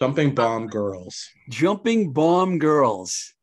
Jumping 0.00 0.34
Bomb 0.34 0.66
Girls. 0.66 1.28
Jumping 1.48 2.12
Bomb 2.12 2.58
Girls. 2.58 3.34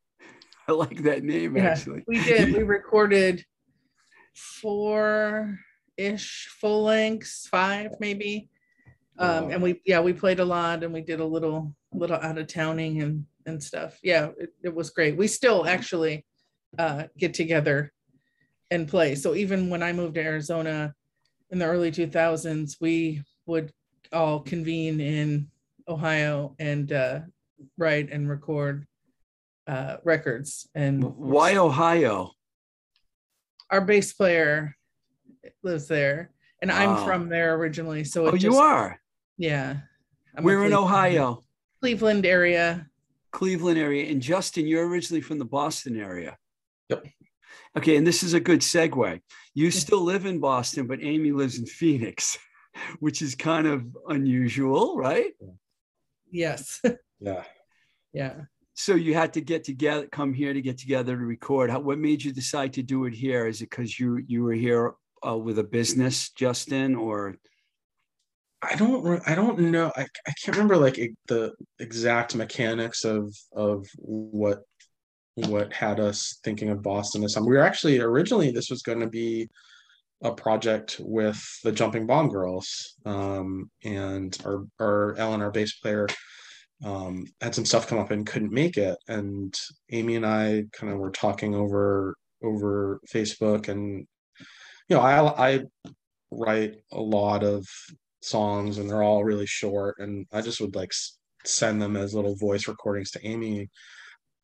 I 0.68 0.72
like 0.72 1.02
that 1.04 1.24
name 1.24 1.56
Yeah. 1.56 1.68
actually. 1.68 2.04
We 2.06 2.22
did. 2.22 2.52
We 2.52 2.64
recorded 2.64 3.42
four 4.34 5.58
ish 5.96 6.48
full 6.60 6.84
lengths, 6.84 7.48
five 7.48 7.92
maybe. 7.98 8.50
Um, 9.20 9.44
Wow. 9.46 9.50
and 9.50 9.62
we 9.62 9.80
yeah 9.84 10.00
we 10.00 10.12
played 10.12 10.38
a 10.40 10.44
lot 10.44 10.84
and 10.84 10.92
we 10.92 11.00
did 11.00 11.20
a 11.20 11.24
little 11.24 11.74
little 11.92 12.16
out 12.16 12.38
of 12.38 12.46
towning 12.46 13.02
and 13.02 13.24
and 13.46 13.62
stuff. 13.62 13.98
Yeah, 14.02 14.28
it, 14.38 14.50
it 14.62 14.74
was 14.74 14.90
great. 14.90 15.16
We 15.16 15.26
still 15.26 15.66
actually 15.66 16.24
uh, 16.78 17.04
get 17.16 17.34
together 17.34 17.92
and 18.70 18.86
play. 18.86 19.14
So 19.14 19.34
even 19.34 19.70
when 19.70 19.82
I 19.82 19.92
moved 19.92 20.14
to 20.16 20.22
Arizona 20.22 20.94
in 21.50 21.58
the 21.58 21.64
early 21.64 21.90
2000s, 21.90 22.76
we 22.80 23.22
would 23.46 23.72
all 24.12 24.40
convene 24.40 25.00
in 25.00 25.48
Ohio 25.88 26.54
and 26.58 26.92
uh, 26.92 27.20
write 27.78 28.10
and 28.12 28.28
record 28.28 28.86
uh, 29.66 29.96
records. 30.04 30.68
And 30.74 31.02
Why 31.16 31.56
Ohio? 31.56 32.32
our 33.70 33.80
bass 33.82 34.12
player 34.12 34.74
lives 35.62 35.88
there, 35.88 36.30
and 36.62 36.70
Wow. 36.70 36.76
I'm 36.78 37.04
from 37.04 37.28
there 37.30 37.54
originally. 37.54 38.04
So 38.04 38.26
Oh, 38.28 38.34
you 38.34 38.56
are. 38.58 39.00
Yeah. 39.38 39.76
I'm 40.36 40.44
We're 40.44 40.66
in 40.66 40.74
Ohio, 40.74 41.42
Cleveland 41.80 42.26
area. 42.26 42.86
Cleveland 43.30 43.78
area. 43.78 44.10
And 44.10 44.20
Justin, 44.20 44.66
you're 44.66 44.88
originally 44.88 45.20
from 45.20 45.38
the 45.38 45.44
Boston 45.44 45.98
area. 45.98 46.36
Yep. 46.88 47.06
Okay, 47.76 47.96
and 47.96 48.06
this 48.06 48.22
is 48.22 48.34
a 48.34 48.40
good 48.40 48.60
segue. 48.60 49.20
You 49.54 49.70
still 49.70 50.00
live 50.00 50.26
in 50.26 50.40
Boston, 50.40 50.86
but 50.86 51.02
Amy 51.02 51.32
lives 51.32 51.58
in 51.58 51.66
Phoenix, 51.66 52.38
which 52.98 53.22
is 53.22 53.34
kind 53.34 53.66
of 53.66 53.86
unusual, 54.08 54.96
right? 54.96 55.32
Yes. 56.30 56.82
Yeah. 57.20 57.42
yeah. 58.12 58.34
So 58.74 58.94
you 58.94 59.12
had 59.14 59.32
to 59.32 59.40
get 59.40 59.64
together, 59.64 60.06
come 60.06 60.32
here 60.32 60.52
to 60.52 60.62
get 60.62 60.78
together 60.78 61.16
to 61.16 61.24
record. 61.24 61.68
How, 61.68 61.80
what 61.80 61.98
made 61.98 62.22
you 62.22 62.32
decide 62.32 62.72
to 62.74 62.82
do 62.84 63.06
it 63.06 63.12
here? 63.12 63.48
Is 63.48 63.60
it 63.60 63.70
because 63.70 63.98
you 63.98 64.22
you 64.28 64.44
were 64.44 64.52
here 64.52 64.94
uh, 65.26 65.36
with 65.36 65.58
a 65.58 65.64
business, 65.64 66.30
Justin, 66.30 66.94
or 66.94 67.34
I 68.60 68.74
don't 68.74 69.22
I 69.26 69.34
don't 69.34 69.58
know 69.58 69.92
I, 69.96 70.02
I 70.26 70.32
can't 70.42 70.56
remember 70.56 70.76
like 70.76 70.98
the 71.28 71.52
exact 71.78 72.34
mechanics 72.34 73.04
of 73.04 73.34
of 73.52 73.86
what 73.96 74.60
what 75.34 75.72
had 75.72 76.00
us 76.00 76.40
thinking 76.42 76.70
of 76.70 76.82
Boston 76.82 77.22
this 77.22 77.34
time. 77.34 77.46
We 77.46 77.56
were 77.56 77.62
actually 77.62 78.00
originally 78.00 78.50
this 78.50 78.70
was 78.70 78.82
going 78.82 79.00
to 79.00 79.06
be 79.06 79.48
a 80.22 80.32
project 80.32 80.96
with 80.98 81.40
the 81.62 81.70
Jumping 81.70 82.06
Bomb 82.06 82.28
Girls 82.28 82.96
um, 83.06 83.70
and 83.84 84.36
our 84.44 84.64
our 84.80 85.14
Ellen 85.16 85.42
our 85.42 85.52
bass 85.52 85.74
player 85.74 86.08
um, 86.84 87.26
had 87.40 87.54
some 87.54 87.64
stuff 87.64 87.86
come 87.86 87.98
up 87.98 88.10
and 88.10 88.26
couldn't 88.26 88.52
make 88.52 88.76
it 88.76 88.96
and 89.06 89.54
Amy 89.92 90.16
and 90.16 90.26
I 90.26 90.64
kind 90.72 90.92
of 90.92 90.98
were 90.98 91.12
talking 91.12 91.54
over 91.54 92.16
over 92.42 93.00
Facebook 93.08 93.68
and 93.68 94.06
you 94.88 94.96
know 94.96 95.00
I 95.00 95.50
I 95.50 95.60
write 96.32 96.76
a 96.90 97.00
lot 97.00 97.44
of 97.44 97.64
songs 98.28 98.78
and 98.78 98.88
they're 98.88 99.02
all 99.02 99.24
really 99.24 99.46
short 99.46 99.96
and 99.98 100.26
i 100.32 100.40
just 100.40 100.60
would 100.60 100.74
like 100.76 100.92
send 101.44 101.80
them 101.80 101.96
as 101.96 102.14
little 102.14 102.36
voice 102.36 102.68
recordings 102.68 103.10
to 103.12 103.26
amy. 103.26 103.68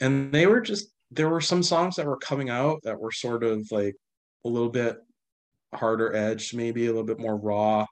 And 0.00 0.32
they 0.32 0.46
were 0.46 0.60
just 0.60 0.88
there 1.10 1.28
were 1.28 1.40
some 1.40 1.62
songs 1.62 1.96
that 1.96 2.06
were 2.06 2.16
coming 2.16 2.50
out 2.50 2.80
that 2.82 2.98
were 2.98 3.12
sort 3.12 3.44
of 3.44 3.66
like 3.70 3.94
a 4.44 4.48
little 4.48 4.68
bit 4.70 4.96
harder 5.72 6.14
edged 6.14 6.56
maybe 6.56 6.84
a 6.84 6.88
little 6.88 7.04
bit 7.04 7.20
more 7.20 7.36
raw 7.36 7.84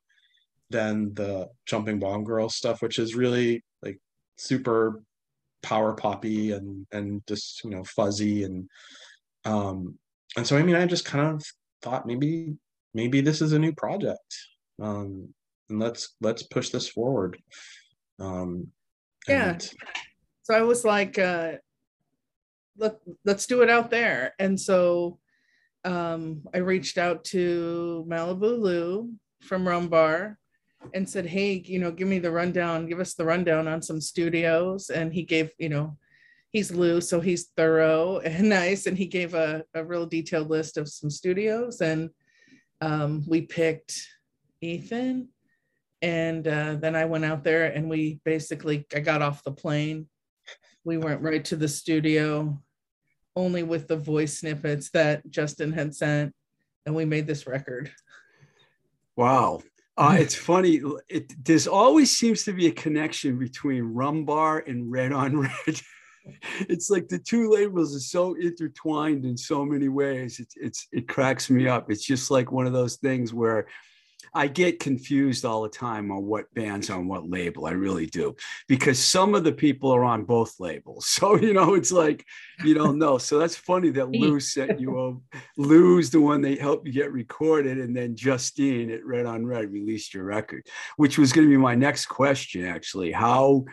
than 0.71 1.13
the 1.15 1.49
jumping 1.67 1.99
bomb 1.99 2.25
girl 2.25 2.49
stuff 2.49 2.81
which 2.81 2.99
is 2.99 3.15
really 3.15 3.63
like 3.83 3.99
super 4.37 5.03
power 5.63 5.93
poppy 5.93 6.53
and 6.53 6.87
and 6.93 7.23
just 7.27 7.63
you 7.65 7.71
know 7.71 7.85
fuzzy 7.85 8.45
and 8.45 8.69
um 9.45 9.99
and 10.37 10.47
so 10.47 10.57
i 10.57 10.63
mean 10.63 10.77
i 10.77 10.87
just 10.87 11.05
kind 11.05 11.35
of 11.35 11.45
thought 11.83 12.07
maybe 12.07 12.55
maybe 12.95 13.21
this 13.21 13.41
is 13.43 13.53
a 13.53 13.59
new 13.59 13.73
project. 13.73 14.35
Um 14.81 15.35
and 15.73 15.81
let's 15.81 16.14
let's 16.21 16.43
push 16.45 16.69
this 16.71 16.88
forward 16.88 17.37
um 18.21 18.69
Yeah. 19.29 19.52
and- 19.52 19.71
So 20.45 20.55
I 20.55 20.62
was 20.62 20.85
like, 20.85 21.19
uh, 21.21 21.52
let, 22.76 22.97
let's 23.25 23.47
do 23.47 23.62
it 23.62 23.71
out 23.71 23.91
there. 23.91 24.35
And 24.41 24.59
so 24.59 25.19
um, 25.85 26.43
I 26.52 26.59
reached 26.59 26.99
out 26.99 27.23
to 27.26 28.05
Malibu 28.09 28.59
Lou 28.59 29.12
from 29.41 29.67
Rum 29.69 29.87
Bar 29.88 30.37
and 30.95 31.09
said, 31.09 31.26
hey, 31.26 31.62
you 31.64 31.79
know, 31.79 31.93
give 31.93 32.09
me 32.09 32.19
the 32.19 32.33
rundown, 32.33 32.87
give 32.88 32.99
us 32.99 33.14
the 33.14 33.25
rundown 33.25 33.69
on 33.69 33.81
some 33.83 34.00
studios. 34.00 34.91
And 34.91 35.12
he 35.14 35.23
gave, 35.23 35.52
you 35.59 35.69
know, 35.69 35.97
he's 36.50 36.73
Lou, 36.73 37.00
so 37.00 37.21
he's 37.21 37.50
thorough 37.57 38.19
and 38.25 38.49
nice. 38.49 38.87
And 38.87 38.99
he 38.99 39.07
gave 39.07 39.35
a, 39.35 39.62
a 39.75 39.85
real 39.85 40.07
detailed 40.07 40.50
list 40.50 40.76
of 40.76 40.88
some 40.88 41.09
studios. 41.11 41.81
And 41.81 42.11
um, 42.81 43.23
we 43.29 43.43
picked 43.43 44.09
Ethan. 44.61 45.29
And 46.02 46.47
uh, 46.47 46.75
then 46.75 46.97
I 46.97 47.04
went 47.04 47.25
out 47.25 47.44
there 47.44 47.66
and 47.66 47.88
we 47.88 48.21
basically, 48.25 48.87
I 48.94 49.00
got 49.00 49.23
off 49.23 49.44
the 49.44 49.52
plane. 49.52 50.09
We 50.85 50.99
went 50.99 51.23
right 51.23 51.44
to 51.47 51.56
the 51.56 51.68
studio, 51.68 52.61
only 53.37 53.62
with 53.62 53.87
the 53.87 53.97
voice 53.97 54.38
snippets 54.38 54.90
that 54.90 55.30
Justin 55.30 55.73
had 55.73 55.94
sent. 55.94 56.35
And 56.85 56.97
we 56.97 57.04
made 57.04 57.28
this 57.28 57.47
record. 57.47 57.92
wow? 59.16 59.62
Uh, 59.97 60.16
it's 60.18 60.35
funny. 60.35 60.80
It 61.09 61.32
there's 61.44 61.68
always 61.68 62.11
seems 62.16 62.44
to 62.44 62.52
be 62.52 62.66
a 62.66 62.73
connection 62.73 63.38
between 63.38 63.85
Rumbar 63.85 64.66
and 64.66 64.90
Red 64.90 65.12
on 65.12 65.38
Red. 65.38 65.50
it's 66.61 66.88
like 66.88 67.09
the 67.09 67.18
two 67.18 67.50
labels 67.50 67.94
are 67.94 68.00
so 68.00 68.35
intertwined 68.35 69.25
in 69.26 69.37
so 69.37 69.64
many 69.64 69.88
ways. 69.88 70.40
It's 70.40 70.54
it's 70.56 70.88
it 70.92 71.09
cracks 71.09 71.50
me 71.50 71.68
up. 71.68 71.90
It's 71.90 72.04
just 72.04 72.30
like 72.30 72.50
one 72.50 72.66
of 72.66 72.73
those 72.73 72.97
things 72.97 73.35
where 73.35 73.66
I 74.35 74.47
get 74.47 74.81
confused 74.81 75.45
all 75.45 75.62
the 75.62 75.69
time 75.69 76.11
on 76.11 76.25
what 76.25 76.53
band's 76.55 76.89
on 76.89 77.07
what 77.07 77.29
label. 77.29 77.67
I 77.67 77.73
really 77.73 78.07
do, 78.07 78.35
because 78.67 78.99
some 78.99 79.35
of 79.35 79.45
the 79.45 79.53
people 79.53 79.91
are 79.91 80.05
on 80.05 80.25
both 80.25 80.59
labels. 80.59 81.07
So, 81.23 81.37
you 81.37 81.53
know, 81.53 81.75
it's 81.75 81.93
like, 81.93 82.25
you 82.65 82.75
don't 82.75 82.99
know. 82.99 83.17
So 83.19 83.39
that's 83.39 83.55
funny 83.55 83.91
that 83.91 84.11
Lou 84.11 84.41
sent 84.41 84.81
you 84.81 84.99
a 84.99 85.39
Lou's 85.57 86.11
the 86.11 86.21
one 86.21 86.41
that 86.43 86.59
helped 86.59 86.87
you 86.87 86.93
get 86.93 87.12
recorded. 87.12 87.79
And 87.79 87.95
then 87.95 88.17
Justine 88.17 88.91
at 88.91 89.05
Red 89.05 89.27
on 89.27 89.47
Red 89.47 89.71
released 89.71 90.15
your 90.15 90.25
record, 90.25 90.67
which 90.97 91.19
was 91.19 91.33
going 91.33 91.47
to 91.47 91.51
be 91.51 91.57
my 91.57 91.77
next 91.77 92.07
question, 92.07 92.65
actually. 92.65 93.12
How 93.12 93.65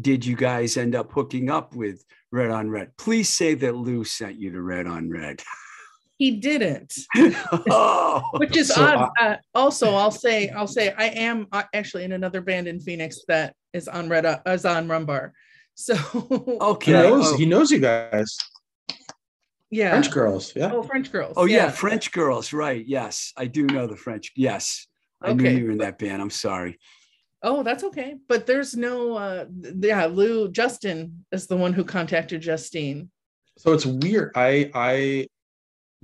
did 0.00 0.24
you 0.24 0.34
guys 0.34 0.76
end 0.76 0.96
up 0.96 1.12
hooking 1.12 1.48
up 1.48 1.76
with 1.76 2.02
Red 2.32 2.50
on 2.50 2.70
Red? 2.70 2.96
Please 2.96 3.28
say 3.28 3.54
that 3.54 3.76
Lou 3.76 4.02
sent 4.02 4.40
you 4.40 4.50
to 4.50 4.62
Red 4.62 4.86
on 4.86 5.10
Red. 5.10 5.42
He 6.20 6.32
didn't, 6.32 6.92
oh, 7.70 8.22
which 8.36 8.54
is 8.54 8.68
So, 8.68 8.82
odd. 8.84 9.08
Uh, 9.18 9.36
also, 9.54 9.94
I'll 9.94 10.10
say, 10.10 10.50
I'll 10.50 10.66
say, 10.66 10.92
I 10.98 11.06
am 11.06 11.46
uh, 11.50 11.62
actually 11.72 12.04
in 12.04 12.12
another 12.12 12.42
band 12.42 12.68
in 12.68 12.78
Phoenix 12.78 13.20
that 13.28 13.54
is 13.72 13.88
on 13.88 14.06
Red, 14.10 14.26
uh, 14.26 14.38
is 14.46 14.66
on 14.66 14.86
Rumbar. 14.86 15.30
So, 15.76 15.94
He 15.96 16.58
okay. 16.60 16.92
knows, 16.92 17.32
Oh, 17.32 17.36
he 17.38 17.46
knows 17.46 17.70
you 17.70 17.78
guys. 17.78 18.36
yeah. 19.70 19.92
French 19.92 20.10
girls. 20.10 20.52
Yeah. 20.54 20.70
Oh, 20.74 20.82
French 20.82 21.10
girls. 21.10 21.32
oh, 21.38 21.46
yeah. 21.46 21.70
French 21.70 22.12
girls. 22.12 22.52
Right. 22.52 22.84
Yes. 22.86 23.32
I 23.38 23.46
do 23.46 23.64
know 23.64 23.86
the 23.86 23.96
French. 23.96 24.30
Yes. 24.36 24.86
I 25.22 25.32
knew 25.32 25.48
you 25.48 25.64
were 25.64 25.70
in 25.70 25.78
that 25.78 25.98
band. 25.98 26.20
I'm 26.20 26.28
sorry. 26.28 26.78
Oh, 27.42 27.62
that's 27.62 27.82
okay. 27.84 28.16
But 28.28 28.46
there's 28.46 28.76
no, 28.76 29.16
uh, 29.16 29.46
yeah, 29.80 30.04
Lou, 30.04 30.50
Justin 30.50 31.24
is 31.32 31.46
the 31.46 31.56
one 31.56 31.72
who 31.72 31.82
contacted 31.82 32.42
Justine. 32.42 33.10
So 33.56 33.72
it's 33.72 33.86
weird. 33.86 34.32
I 34.34 34.70
I 34.74 35.26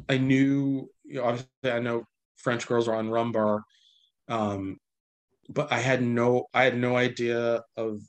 I 0.09 0.19
knew 0.19 0.91
you 1.05 1.15
know, 1.15 1.25
obviously 1.25 1.71
I 1.71 1.79
know 1.79 2.05
French 2.37 2.67
girls 2.67 2.89
are 2.89 2.95
on 2.95 3.09
Rumbar, 3.09 3.63
um, 4.29 4.79
but 5.49 5.73
I 5.73 5.79
had 5.79 6.03
no 6.03 6.47
I 6.53 6.65
had 6.65 6.77
no 6.77 6.97
idea 6.97 7.63
of 7.77 8.01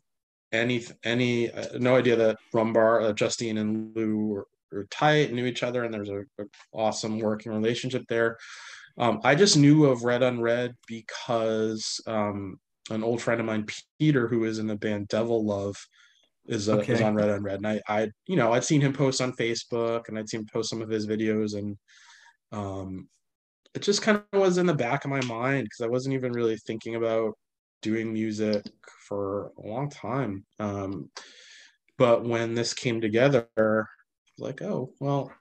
any 0.52 0.86
any 1.04 1.52
uh, 1.52 1.78
no 1.80 1.96
idea 1.96 2.16
that 2.16 2.38
Rumbar, 2.54 3.04
uh, 3.04 3.14
Justine 3.14 3.58
and 3.58 3.96
Lou 3.96 4.28
were, 4.28 4.48
were 4.72 4.88
tight, 4.90 5.34
knew 5.34 5.46
each 5.46 5.64
other, 5.64 5.84
and 5.84 5.94
there's 5.94 6.10
a, 6.10 6.22
a 6.40 6.46
awesome 6.74 7.20
working 7.20 7.52
relationship 7.52 8.04
there. 8.08 8.38
Um, 8.98 9.20
I 9.24 9.36
just 9.36 9.58
knew 9.58 9.86
of 9.86 10.04
Red 10.04 10.24
on 10.24 10.42
Red 10.42 10.76
because 10.88 12.02
um, 12.08 12.60
an 12.90 13.04
old 13.04 13.22
friend 13.22 13.40
of 13.40 13.46
mine, 13.46 13.68
Peter, 14.00 14.28
who 14.28 14.46
is 14.46 14.60
in 14.60 14.68
the 14.68 14.76
band 14.76 15.08
Devil 15.08 15.46
Love, 15.46 15.78
is, 16.48 16.70
uh, 16.70 16.80
is 16.80 17.02
on 17.02 17.16
Red 17.16 17.30
on 17.30 17.44
Red, 17.44 17.58
and 17.58 17.68
I, 17.68 17.82
I, 17.88 18.10
you 18.26 18.36
know, 18.36 18.54
I'd 18.54 18.64
seen 18.64 18.82
him 18.82 18.94
post 18.94 19.22
on 19.22 19.34
Facebook, 19.34 20.08
and 20.08 20.18
I'd 20.18 20.30
seen 20.30 20.42
him 20.42 20.48
post 20.52 20.70
some 20.70 20.82
of 20.82 20.90
his 20.90 21.08
videos, 21.08 21.58
and 21.58 21.78
um, 22.52 23.08
it 23.74 23.82
just 23.82 24.02
kind 24.02 24.22
of 24.32 24.40
was 24.40 24.58
in 24.58 24.66
the 24.66 24.74
back 24.74 25.06
of 25.06 25.12
my 25.12 25.24
mind 25.26 25.66
because 25.66 25.86
I 25.86 25.90
wasn't 25.90 26.16
even 26.16 26.32
really 26.32 26.58
thinking 26.58 26.96
about 26.96 27.34
doing 27.82 28.14
music 28.14 28.64
for 29.08 29.52
a 29.64 29.68
long 29.68 29.90
time. 29.90 30.46
Um, 30.60 31.10
but 31.98 32.24
when 32.24 32.54
this 32.54 32.74
came 32.74 33.02
together, 33.02 33.48
like, 34.38 34.62
oh 34.62 34.94
well, 35.00 35.32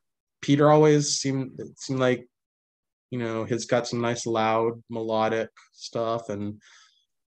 Peter 0.40 0.70
always 0.70 1.16
seemed 1.16 1.58
it 1.58 1.78
seemed 1.78 2.00
like 2.00 2.26
you 3.10 3.18
know 3.18 3.44
he's 3.44 3.66
got 3.66 3.86
some 3.86 4.00
nice 4.00 4.26
loud 4.26 4.82
melodic 4.90 5.50
stuff 5.72 6.28
and 6.28 6.60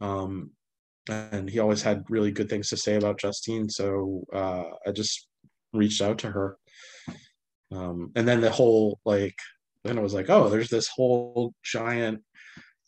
um 0.02 0.52
and 1.10 1.50
he 1.50 1.60
always 1.60 1.82
had 1.82 2.04
really 2.10 2.32
good 2.32 2.50
things 2.50 2.70
to 2.70 2.78
say 2.78 2.96
about 2.96 3.20
Justine 3.20 3.70
so 3.70 4.24
uh 4.34 4.64
I 4.86 4.92
just 4.92 5.28
reached 5.74 6.02
out 6.02 6.18
to 6.20 6.30
her 6.32 6.58
um 7.72 8.12
and 8.16 8.28
then 8.28 8.42
the 8.42 8.50
whole 8.52 9.00
like 9.06 9.36
then 9.84 9.98
it 9.98 10.02
was 10.02 10.14
like 10.14 10.30
oh 10.30 10.50
there's 10.50 10.70
this 10.70 10.88
whole 10.88 11.54
giant 11.64 12.24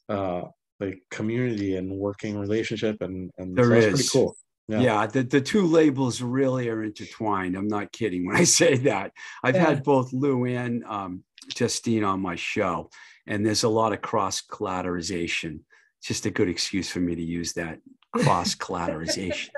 uh 0.09 0.43
like 0.79 1.01
community 1.11 1.75
and 1.75 1.91
working 1.91 2.37
relationship 2.37 3.01
and 3.01 3.31
and 3.37 3.55
There 3.55 3.65
so 3.65 3.69
that's 3.71 3.85
pretty 3.87 4.09
cool 4.11 4.35
Yeah. 4.69 4.81
Yeah. 4.81 5.07
the, 5.07 5.23
the 5.23 5.41
two 5.41 5.65
labels 5.65 6.21
really 6.21 6.69
are 6.69 6.83
intertwined. 6.83 7.55
I'm 7.57 7.67
not 7.67 7.91
kidding 7.91 8.25
when 8.25 8.35
I 8.37 8.43
say 8.61 8.77
that. 8.89 9.11
I've 9.43 9.55
Yeah. 9.55 9.65
had 9.69 9.83
both 9.83 10.13
Lou 10.13 10.45
and 10.45 10.83
um, 10.85 11.23
Justine 11.55 12.03
on 12.03 12.21
my 12.21 12.35
show, 12.35 12.89
and 13.25 13.43
there's 13.43 13.63
a 13.63 13.69
lot 13.69 13.93
of 13.93 14.01
cross 14.01 14.41
collateralization. 14.41 15.61
Just 16.03 16.27
a 16.27 16.31
good 16.31 16.47
excuse 16.49 16.87
for 16.89 16.99
me 16.99 17.15
to 17.15 17.21
use 17.23 17.53
that 17.53 17.79
cross 18.13 18.55
collateralization. 18.55 19.49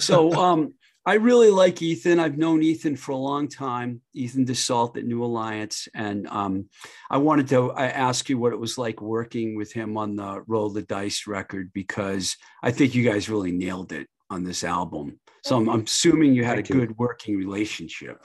so 0.00 0.32
um, 0.32 0.74
I 1.04 1.14
really 1.14 1.50
like 1.50 1.82
Ethan. 1.82 2.20
I've 2.20 2.38
known 2.38 2.62
Ethan 2.62 2.96
for 2.96 3.12
a 3.12 3.16
long 3.16 3.48
time, 3.48 4.02
Ethan 4.14 4.46
Dussault 4.46 4.96
at 4.96 5.04
New 5.04 5.24
Alliance. 5.24 5.88
And 5.94 6.28
um, 6.28 6.68
I 7.10 7.18
wanted 7.18 7.48
to 7.48 7.72
I 7.72 7.86
ask 7.88 8.28
you 8.28 8.38
what 8.38 8.52
it 8.52 8.60
was 8.60 8.78
like 8.78 9.02
working 9.02 9.56
with 9.56 9.72
him 9.72 9.96
on 9.96 10.14
the 10.14 10.42
Roll 10.46 10.70
the 10.70 10.82
Dice 10.82 11.26
record, 11.26 11.72
because 11.72 12.36
I 12.62 12.70
think 12.70 12.94
you 12.94 13.02
guys 13.02 13.28
really 13.28 13.50
nailed 13.50 13.92
it 13.92 14.08
on 14.30 14.44
this 14.44 14.62
album. 14.62 15.18
So 15.44 15.56
I'm, 15.56 15.68
I'm 15.68 15.80
assuming 15.80 16.34
you 16.34 16.44
had 16.44 16.56
Thank 16.56 16.70
a 16.70 16.74
you. 16.74 16.80
good 16.80 16.98
working 16.98 17.36
relationship. 17.36 18.24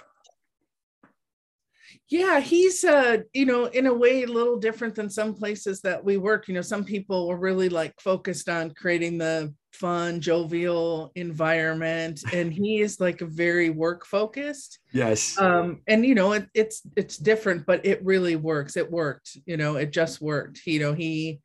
Yeah, 2.10 2.40
he's 2.40 2.86
uh, 2.86 3.18
you 3.34 3.46
know, 3.46 3.66
in 3.66 3.88
a 3.88 3.94
way 3.94 4.24
a 4.24 4.28
little 4.28 4.58
different 4.58 4.96
than 4.96 5.10
some 5.10 5.34
places 5.34 5.82
that 5.82 6.04
we 6.04 6.18
work. 6.18 6.48
You 6.48 6.54
know, 6.54 6.62
some 6.62 6.86
people 6.86 7.28
were 7.28 7.38
really 7.38 7.70
like 7.70 8.00
focused 8.00 8.48
on 8.48 8.72
creating 8.72 9.18
the 9.18 9.54
fun, 9.72 10.22
jovial 10.22 11.12
environment, 11.16 12.24
and 12.34 12.52
he 12.52 12.82
is 12.82 13.00
like 13.00 13.22
a 13.22 13.26
very 13.26 13.70
work 13.70 14.06
focused. 14.06 14.80
Yes. 14.92 15.38
Um, 15.40 15.82
and 15.88 16.06
you 16.06 16.16
know, 16.16 16.34
it, 16.34 16.48
it's 16.54 16.82
it's 16.96 17.18
different, 17.18 17.66
but 17.66 17.86
it 17.86 18.04
really 18.04 18.36
works. 18.36 18.78
It 18.78 18.92
worked, 18.92 19.38
you 19.46 19.58
know, 19.58 19.76
it 19.76 19.92
just 19.92 20.22
worked. 20.22 20.66
You 20.66 20.80
know, 20.80 20.94
he, 20.94 21.40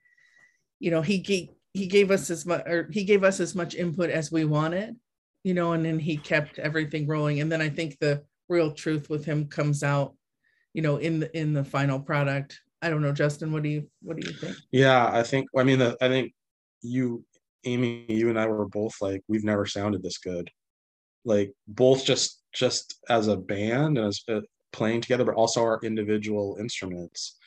you 0.78 0.90
know, 0.90 1.02
he 1.02 1.18
gave 1.18 1.48
he 1.74 1.86
gave 1.86 2.10
us 2.10 2.30
as 2.30 2.46
much 2.46 2.66
or 2.66 2.88
he 2.92 3.04
gave 3.04 3.24
us 3.24 3.40
as 3.40 3.54
much 3.54 3.74
input 3.74 4.10
as 4.10 4.32
we 4.32 4.44
wanted, 4.44 4.96
you 5.44 5.54
know, 5.54 5.72
and 5.72 5.84
then 5.84 5.98
he 5.98 6.16
kept 6.16 6.58
everything 6.58 7.06
rolling. 7.06 7.40
And 7.40 7.50
then 7.50 7.60
I 7.60 7.68
think 7.68 7.98
the 7.98 8.22
real 8.48 8.72
truth 8.72 9.08
with 9.08 9.24
him 9.24 9.46
comes 9.48 9.82
out 9.82 10.14
you 10.74 10.82
know 10.82 10.96
in 10.96 11.20
the 11.20 11.38
in 11.38 11.52
the 11.52 11.64
final 11.64 12.00
product 12.00 12.60
i 12.80 12.88
don't 12.88 13.02
know 13.02 13.12
justin 13.12 13.52
what 13.52 13.62
do 13.62 13.68
you 13.68 13.86
what 14.02 14.18
do 14.18 14.26
you 14.26 14.34
think 14.34 14.56
Yeah, 14.70 15.10
I 15.12 15.22
think. 15.22 15.48
I 15.56 15.62
mean, 15.64 15.80
I 15.80 16.08
think 16.08 16.32
you, 16.82 17.24
Amy, 17.64 18.04
you 18.08 18.28
and 18.28 18.38
I 18.38 18.46
were 18.46 18.66
both 18.66 18.94
like, 19.00 19.22
we've 19.28 19.44
never 19.44 19.66
sounded 19.66 20.02
this 20.02 20.18
good. 20.18 20.50
Like 21.24 21.52
both 21.68 22.04
just 22.04 22.42
just 22.52 22.98
as 23.08 23.28
a 23.28 23.36
band 23.36 23.96
and 23.98 24.08
as 24.08 24.22
uh, 24.28 24.40
playing 24.72 25.00
together, 25.00 25.24
but 25.24 25.34
also 25.34 25.62
our 25.62 25.80
individual 25.82 26.56
instruments. 26.58 27.38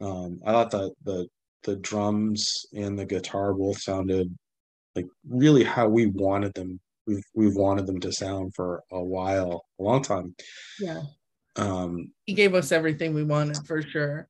Um, 0.00 0.40
I 0.44 0.52
thought 0.52 0.70
that 0.72 0.94
the 1.04 1.28
the 1.64 1.76
drums 1.76 2.66
and 2.72 2.98
the 2.98 3.04
guitar 3.04 3.52
both 3.52 3.80
sounded 3.80 4.36
like 4.94 5.06
really 5.28 5.64
how 5.64 5.88
we 5.88 6.06
wanted 6.06 6.54
them. 6.54 6.80
We've 7.06 7.24
we've 7.34 7.56
wanted 7.56 7.86
them 7.86 8.00
to 8.00 8.12
sound 8.12 8.54
for 8.54 8.82
a 8.90 9.02
while, 9.02 9.64
a 9.78 9.82
long 9.82 10.02
time. 10.02 10.34
yeah 10.80 11.02
Um, 11.56 12.12
he 12.26 12.34
gave 12.34 12.54
us 12.54 12.72
everything 12.72 13.14
we 13.14 13.24
wanted 13.24 13.64
for 13.66 13.82
sure 13.82 14.28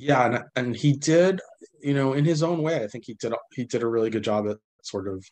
yeah 0.00 0.26
and, 0.26 0.44
and 0.56 0.76
he 0.76 0.92
did 0.92 1.40
you 1.82 1.94
know 1.94 2.14
in 2.14 2.24
his 2.24 2.42
own 2.42 2.62
way 2.62 2.82
i 2.82 2.86
think 2.86 3.04
he 3.04 3.14
did 3.14 3.32
he 3.54 3.64
did 3.64 3.82
a 3.82 3.86
really 3.86 4.10
good 4.10 4.24
job 4.24 4.48
at 4.48 4.56
sort 4.82 5.06
of 5.06 5.24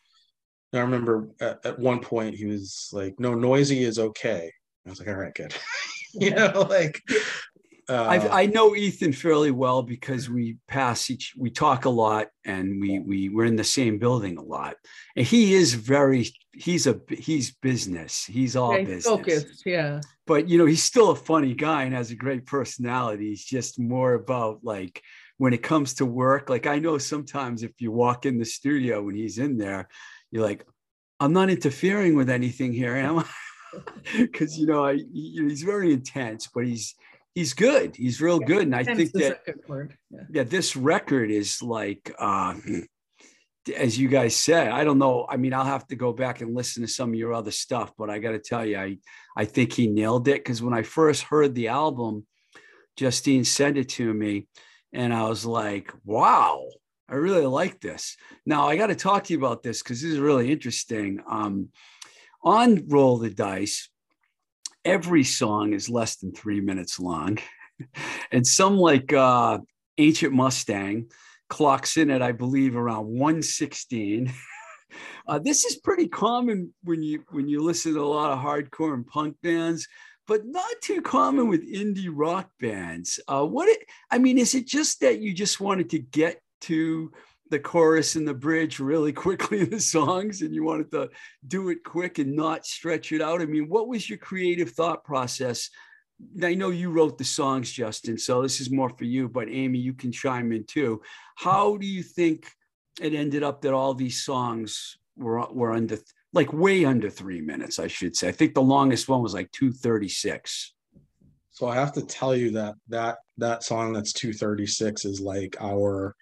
i 0.73 0.79
remember 0.79 1.29
at, 1.41 1.65
at 1.65 1.79
one 1.79 1.99
point 1.99 2.35
he 2.35 2.45
was 2.45 2.89
like 2.93 3.19
no 3.19 3.33
noisy 3.33 3.83
is 3.83 3.99
okay. 3.99 4.51
I 4.85 4.89
was 4.89 4.99
like 4.99 5.09
all 5.09 5.15
right 5.15 5.33
good. 5.33 5.53
You 6.15 6.31
know 6.31 6.65
like 6.67 6.99
uh, 7.89 8.29
I 8.31 8.45
know 8.45 8.75
Ethan 8.75 9.13
fairly 9.13 9.51
well 9.51 9.81
because 9.81 10.29
we 10.29 10.57
pass 10.67 11.09
each, 11.09 11.33
we 11.37 11.49
talk 11.49 11.85
a 11.85 11.89
lot 11.89 12.27
and 12.45 12.79
we, 12.79 12.99
we, 12.99 13.29
we're 13.29 13.45
in 13.45 13.55
the 13.55 13.63
same 13.63 13.97
building 13.97 14.37
a 14.37 14.43
lot. 14.43 14.75
And 15.15 15.25
he 15.25 15.53
is 15.55 15.73
very, 15.73 16.29
he's 16.53 16.87
a, 16.87 16.99
he's 17.09 17.51
business. 17.51 18.25
He's 18.25 18.55
all 18.55 18.77
Yeah, 18.77 18.83
business. 18.85 19.05
focused 19.05 19.63
yeah 19.65 20.01
But, 20.27 20.47
you 20.47 20.57
know, 20.57 20.65
he's 20.65 20.83
still 20.83 21.09
a 21.11 21.15
funny 21.15 21.55
guy 21.55 21.83
and 21.83 21.93
has 21.95 22.11
a 22.11 22.15
great 22.15 22.45
personality. 22.45 23.29
He's 23.29 23.43
just 23.45 23.79
more 23.79 24.13
about 24.13 24.59
like, 24.63 25.01
when 25.37 25.53
it 25.53 25.63
comes 25.63 25.95
to 25.95 26.05
work, 26.05 26.49
like 26.49 26.67
I 26.67 26.79
know 26.79 26.97
sometimes 26.97 27.63
if 27.63 27.71
you 27.79 27.91
walk 27.91 28.25
in 28.25 28.37
the 28.37 28.45
studio 28.45 29.01
when 29.01 29.15
he's 29.15 29.37
in 29.37 29.57
there, 29.57 29.87
you're 30.31 30.43
like, 30.43 30.65
I'm 31.19 31.33
not 31.33 31.49
interfering 31.49 32.15
with 32.15 32.29
anything 32.29 32.73
here, 32.73 32.95
am 32.95 33.19
I? 33.19 33.25
Because, 34.17 34.57
you 34.57 34.65
know, 34.65 34.83
I, 34.85 34.95
he- 34.95 35.37
he's 35.47 35.61
very 35.61 35.93
intense, 35.93 36.49
but 36.53 36.65
he's, 36.65 36.95
he's 37.35 37.53
good. 37.53 37.95
He's 37.95 38.21
real 38.21 38.39
good. 38.39 38.63
And 38.63 38.75
I 38.75 38.83
think 38.83 39.11
that, 39.13 39.41
a 39.47 39.51
good 39.51 39.61
word 39.67 39.97
yeah 40.09 40.21
yeah, 40.29 40.43
this 40.43 40.75
record 40.75 41.31
is 41.31 41.61
like, 41.61 42.13
uh, 42.19 42.55
as 43.75 43.97
you 43.97 44.07
guys 44.07 44.35
said, 44.35 44.69
I 44.69 44.83
don't 44.83 44.97
know. 44.97 45.25
I 45.29 45.37
mean, 45.37 45.53
I'll 45.53 45.65
have 45.65 45.87
to 45.87 45.95
go 45.95 46.13
back 46.13 46.41
and 46.41 46.55
listen 46.55 46.81
to 46.83 46.87
some 46.87 47.09
of 47.09 47.15
your 47.15 47.33
other 47.33 47.51
stuff, 47.51 47.91
but 47.97 48.09
I 48.09 48.19
got 48.19 48.31
to 48.31 48.39
tell 48.39 48.65
you, 48.65 48.77
I, 48.77 48.97
I 49.37 49.45
think 49.45 49.73
he 49.73 49.87
nailed 49.87 50.27
it. 50.27 50.43
Cause 50.43 50.61
when 50.61 50.73
I 50.73 50.83
first 50.83 51.23
heard 51.23 51.53
the 51.53 51.67
album, 51.67 52.25
Justine 52.97 53.45
sent 53.45 53.77
it 53.77 53.89
to 53.89 54.13
me 54.13 54.47
and 54.93 55.13
I 55.13 55.29
was 55.29 55.45
like, 55.45 55.91
wow, 56.03 56.65
I 57.07 57.15
really 57.15 57.45
like 57.45 57.79
this. 57.79 58.17
Now 58.45 58.67
I 58.67 58.75
got 58.75 58.87
to 58.87 58.95
talk 58.95 59.25
to 59.25 59.33
you 59.33 59.39
about 59.39 59.63
this 59.63 59.81
because 59.81 60.01
this 60.01 60.11
is 60.11 60.19
really 60.19 60.51
interesting. 60.51 61.21
Um, 61.29 61.69
on 62.43 62.87
Roll 62.87 63.17
the 63.17 63.29
Dice, 63.29 63.89
every 64.85 65.23
song 65.23 65.73
is 65.73 65.89
less 65.89 66.17
than 66.17 66.33
three 66.33 66.61
minutes 66.61 66.99
long. 66.99 67.37
and 68.31 68.45
some 68.45 68.77
like 68.77 69.13
uh, 69.13 69.59
Ancient 69.97 70.33
Mustang 70.33 71.11
clocks 71.49 71.97
in 71.97 72.09
at, 72.11 72.21
I 72.21 72.31
believe, 72.31 72.75
around 72.75 73.07
116. 73.07 74.31
uh, 75.27 75.39
this 75.39 75.65
is 75.65 75.77
pretty 75.77 76.07
common 76.07 76.73
when 76.83 77.03
you 77.03 77.23
when 77.31 77.47
you 77.47 77.61
listen 77.61 77.93
to 77.93 78.01
a 78.01 78.03
lot 78.03 78.31
of 78.31 78.39
hardcore 78.39 78.93
and 78.93 79.05
punk 79.05 79.35
bands, 79.41 79.87
but 80.27 80.45
not 80.45 80.69
too 80.81 81.01
common 81.01 81.47
with 81.47 81.67
indie 81.71 82.09
rock 82.11 82.49
bands. 82.59 83.19
Uh, 83.27 83.45
what 83.45 83.67
it, 83.67 83.79
I 84.11 84.19
mean, 84.19 84.37
is 84.37 84.55
it 84.55 84.67
just 84.67 85.01
that 85.01 85.19
you 85.19 85.33
just 85.33 85.59
wanted 85.59 85.89
to 85.91 85.99
get 85.99 86.41
to 86.61 87.11
the 87.49 87.59
chorus 87.59 88.15
and 88.15 88.27
the 88.27 88.33
bridge 88.33 88.79
really 88.79 89.13
quickly 89.25 89.61
in 89.61 89.69
the 89.69 89.79
songs 89.79 90.41
and 90.41 90.53
you 90.53 90.63
wanted 90.63 90.91
to 90.91 91.09
do 91.47 91.69
it 91.69 91.83
quick 91.83 92.19
and 92.19 92.35
not 92.35 92.65
stretch 92.65 93.11
it 93.11 93.21
out? 93.21 93.41
I 93.41 93.45
mean, 93.45 93.69
what 93.69 93.87
was 93.87 94.09
your 94.09 94.17
creative 94.17 94.71
thought 94.71 95.03
process? 95.03 95.69
I 96.43 96.53
know 96.53 96.69
you 96.69 96.91
wrote 96.91 97.17
the 97.17 97.23
songs, 97.23 97.71
Justin, 97.71 98.17
so 98.17 98.41
this 98.41 98.59
is 98.59 98.69
more 98.69 98.89
for 98.89 99.05
you, 99.05 99.29
but 99.29 99.47
Amy, 99.49 99.79
you 99.79 99.93
can 99.93 100.11
chime 100.11 100.51
in 100.51 100.65
too. 100.65 101.01
How 101.37 101.77
do 101.77 101.87
you 101.87 102.03
think 102.03 102.51
it 103.01 103.13
ended 103.13 103.41
up 103.41 103.61
that 103.61 103.73
all 103.73 103.93
these 103.93 104.23
songs 104.23 104.97
were, 105.15 105.39
were 105.51 105.71
under, 105.71 105.97
like 106.33 106.51
way 106.51 106.83
under 106.83 107.09
three 107.09 107.39
minutes, 107.39 107.79
I 107.79 107.87
should 107.87 108.17
say? 108.17 108.27
I 108.27 108.33
think 108.33 108.53
the 108.53 108.61
longest 108.61 109.07
one 109.07 109.21
was 109.21 109.33
like 109.33 109.49
236. 109.53 110.73
So 111.51 111.67
I 111.67 111.75
have 111.75 111.91
to 111.93 112.05
tell 112.05 112.33
you 112.33 112.51
that 112.51 112.75
that 112.87 113.17
that 113.37 113.63
song 113.63 113.91
that's 113.91 114.13
236 114.13 115.03
is 115.03 115.19
like 115.19 115.57
our 115.59 116.15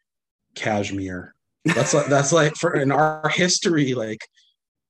Kashmir. 0.57 1.33
That's 1.65 1.93
like 1.93 2.07
that's 2.07 2.33
like 2.33 2.55
for 2.55 2.75
in 2.75 2.91
our 2.91 3.29
history, 3.29 3.93
like 3.93 4.19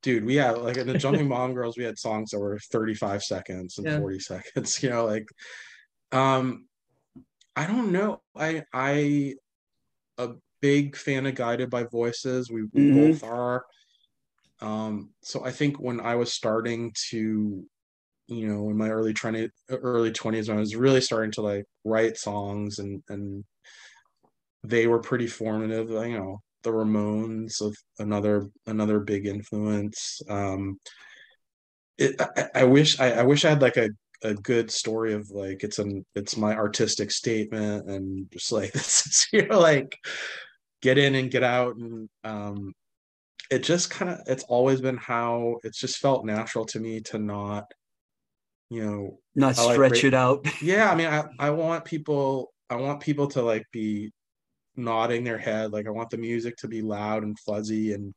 dude, 0.04 0.26
we 0.26 0.36
had 0.36 0.58
like 0.60 0.78
in 0.78 0.88
the 0.88 0.96
Jumping 0.96 1.30
Bomb 1.34 1.54
Girls, 1.54 1.78
we 1.78 1.84
had 1.86 2.00
songs 2.00 2.32
that 2.32 2.40
were 2.40 2.60
35 2.72 3.24
seconds 3.24 3.78
and 3.80 3.88
Yeah. 3.88 3.98
40 3.98 4.20
seconds, 4.20 4.84
you 4.84 4.90
know, 4.90 5.06
like 5.06 5.28
um 6.12 6.68
I 7.56 7.68
don't 7.68 7.92
know. 7.92 8.22
I 8.36 8.64
I 8.74 9.36
a 10.18 10.32
big 10.62 10.96
fan 10.96 11.26
of 11.26 11.36
Guided 11.36 11.70
by 11.70 11.84
Voices. 11.86 12.52
We, 12.52 12.64
we 12.74 12.84
Mhm. 12.84 12.94
both 12.94 13.24
are. 13.24 13.66
Um, 14.62 15.12
so 15.22 15.46
I 15.46 15.52
think 15.52 15.80
when 15.80 16.00
I 16.00 16.16
was 16.16 16.34
starting 16.34 16.94
to, 17.10 17.66
you 18.28 18.48
know, 18.48 18.70
in 18.70 18.78
my 18.78 18.90
early 18.90 19.14
20 19.14 19.50
early 19.70 20.12
20s, 20.12 20.50
when 20.50 20.58
I 20.58 20.62
was 20.62 20.76
really 20.76 21.02
starting 21.02 21.32
to 21.34 21.42
like 21.42 21.66
write 21.86 22.18
songs 22.18 22.80
and 22.80 23.04
and 23.10 23.46
they 24.70 24.88
were 24.88 25.00
pretty 25.00 25.28
formative, 25.28 25.90
you 25.90 26.18
know, 26.18 26.42
the 26.64 26.72
Ramones 26.72 27.62
of 27.62 27.76
another 28.00 28.48
another 28.66 29.00
big 29.00 29.26
influence. 29.28 30.22
Um 30.30 30.80
it 31.98 32.20
I, 32.22 32.50
I 32.56 32.64
wish 32.64 33.00
I, 33.00 33.12
I 33.14 33.24
wish 33.24 33.46
I 33.46 33.50
had 33.50 33.62
like 33.62 33.78
a 33.78 33.90
a 34.24 34.34
good 34.34 34.72
story 34.72 35.14
of 35.14 35.30
like 35.30 35.64
it's 35.64 35.80
an 35.80 36.06
it's 36.16 36.38
my 36.38 36.56
artistic 36.56 37.12
statement 37.12 37.88
and 37.90 38.28
just 38.32 38.52
like 38.52 38.72
this 38.74 39.06
is 39.06 39.28
you 39.32 39.46
know 39.48 39.60
like 39.60 39.96
get 40.82 40.98
in 40.98 41.16
and 41.16 41.32
get 41.32 41.44
out 41.44 41.76
and 41.78 42.10
um 42.24 42.74
it 43.52 43.60
just 43.64 43.90
kind 43.90 44.12
of 44.12 44.20
it's 44.28 44.44
always 44.46 44.82
been 44.82 44.98
how 44.98 45.58
it's 45.64 45.80
just 45.80 45.98
felt 46.00 46.26
natural 46.26 46.66
to 46.66 46.80
me 46.80 47.02
to 47.02 47.18
not 47.20 47.66
you 48.70 48.84
know 48.86 49.20
Not 49.36 49.58
I 49.58 49.64
like 49.64 49.74
stretch 49.74 50.04
ra- 50.04 50.08
it 50.08 50.14
out. 50.14 50.46
yeah 50.62 50.92
i 50.92 50.96
mean 50.96 51.08
i 51.08 51.24
i 51.40 51.50
want 51.50 51.86
people 51.86 52.54
i 52.70 52.76
want 52.76 53.00
people 53.02 53.28
to 53.30 53.42
like 53.42 53.64
be 53.72 54.12
nodding 54.78 55.24
their 55.24 55.38
head 55.38 55.72
like 55.74 55.88
i 55.88 55.90
want 55.90 56.10
the 56.10 56.18
music 56.18 56.56
to 56.58 56.68
be 56.68 56.82
loud 56.82 57.24
and 57.24 57.38
fuzzy 57.40 57.94
and 57.94 58.14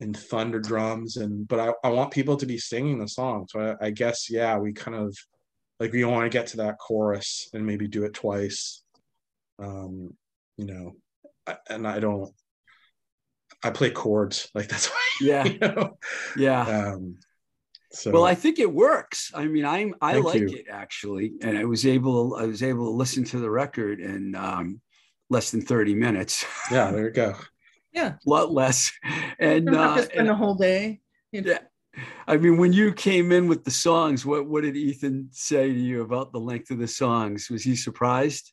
and 0.00 0.16
thunder 0.16 0.60
drums 0.60 1.16
and 1.16 1.48
but 1.48 1.58
i, 1.60 1.72
I 1.82 1.90
want 1.90 2.10
people 2.12 2.36
to 2.36 2.46
be 2.46 2.58
singing 2.58 2.98
the 2.98 3.08
song 3.08 3.46
so 3.48 3.76
I, 3.80 3.86
I 3.86 3.90
guess 3.90 4.28
yeah 4.30 4.58
we 4.58 4.72
kind 4.72 4.96
of 4.96 5.16
like 5.80 5.92
we 5.92 6.04
want 6.04 6.30
to 6.30 6.36
get 6.38 6.48
to 6.48 6.58
that 6.58 6.78
chorus 6.78 7.48
and 7.54 7.64
maybe 7.66 7.88
do 7.88 8.04
it 8.04 8.14
twice 8.14 8.82
um 9.58 10.14
you 10.56 10.66
know 10.66 10.92
I- 11.46 11.58
and 11.70 11.86
i 11.88 11.98
don't 12.00 12.30
i 13.62 13.70
play 13.70 13.90
chords 13.90 14.48
like 14.54 14.68
that's 14.72 14.88
why 14.88 15.00
Yeah. 15.20 15.44
you 15.44 15.58
know 15.58 15.98
Yeah. 16.36 16.62
um 16.94 17.16
so 17.92 18.10
Well, 18.10 18.24
I 18.24 18.34
think 18.34 18.58
it 18.58 18.72
works. 18.74 19.30
I 19.36 19.46
mean, 19.46 19.64
I'm 19.64 19.94
I 20.00 20.16
like 20.18 20.40
you. 20.40 20.48
it 20.48 20.66
actually, 20.68 21.34
and 21.42 21.56
I 21.56 21.64
was 21.64 21.86
able 21.86 22.34
I 22.34 22.44
was 22.44 22.60
able 22.60 22.86
to 22.86 22.90
listen 22.90 23.22
to 23.26 23.38
the 23.38 23.48
record 23.48 24.00
and 24.00 24.34
um, 24.34 24.80
less 25.30 25.50
than 25.50 25.60
30 25.62 25.94
minutes, 25.94 26.44
yeah 26.70 26.90
there 26.90 27.06
you 27.06 27.10
go 27.10 27.34
Yeah. 27.92 28.14
a 28.24 28.30
lot 28.30 28.52
less. 28.52 28.90
And, 29.38 29.66
don't 29.66 29.76
uh, 29.76 30.02
spend 30.02 30.20
and 30.20 30.30
a 30.30 30.34
whole 30.34 30.54
day. 30.54 31.00
You 31.32 31.42
know, 31.42 31.50
yeah, 31.52 31.58
I 32.26 32.36
mean, 32.36 32.56
when 32.56 32.72
you 32.72 32.92
came 32.92 33.32
in 33.32 33.48
with 33.48 33.64
the 33.64 33.70
songs, 33.70 34.24
what 34.24 34.46
what 34.46 34.62
did 34.62 34.76
Ethan 34.76 35.28
say 35.32 35.72
to 35.72 35.78
you 35.78 36.02
about 36.02 36.32
the 36.32 36.40
length 36.40 36.70
of 36.70 36.78
the 36.78 36.88
songs? 36.88 37.50
Was 37.50 37.62
he 37.64 37.76
surprised? 37.76 38.52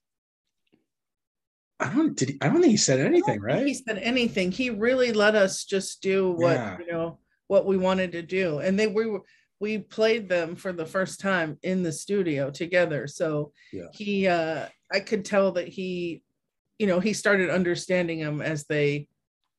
i 1.79 1.91
don't 1.95 2.15
did 2.15 2.29
he, 2.29 2.37
i 2.41 2.47
don't 2.47 2.61
think 2.61 2.69
he 2.71 2.77
said 2.77 2.99
anything 2.99 3.23
I 3.23 3.33
don't 3.33 3.41
think 3.41 3.43
right 3.43 3.65
He 3.67 3.73
said 3.73 3.97
anything. 3.97 4.51
He 4.51 4.69
really 4.69 5.11
let 5.13 5.33
us 5.33 5.65
just 5.65 6.01
do 6.01 6.31
what 6.31 6.57
Yeah. 6.57 6.77
you 6.79 6.91
know 6.91 7.17
what 7.47 7.65
we 7.65 7.77
wanted 7.77 8.11
to 8.13 8.21
do, 8.21 8.59
and 8.59 8.77
they 8.79 8.87
we 8.87 9.07
were 9.07 9.21
we 9.59 9.77
played 9.79 10.29
them 10.29 10.55
for 10.55 10.71
the 10.73 10.85
first 10.85 11.19
time 11.19 11.57
in 11.63 11.83
the 11.83 11.91
studio 11.91 12.49
together. 12.51 13.07
So 13.07 13.51
Yeah. 13.73 13.89
he, 13.93 14.27
uh 14.27 14.67
I 14.91 14.99
could 14.99 15.23
tell 15.25 15.51
that 15.53 15.67
he, 15.67 16.23
you 16.79 16.87
know, 16.87 16.99
he 16.99 17.13
started 17.13 17.49
understanding 17.49 18.19
them 18.19 18.41
as 18.41 18.65
they 18.65 19.07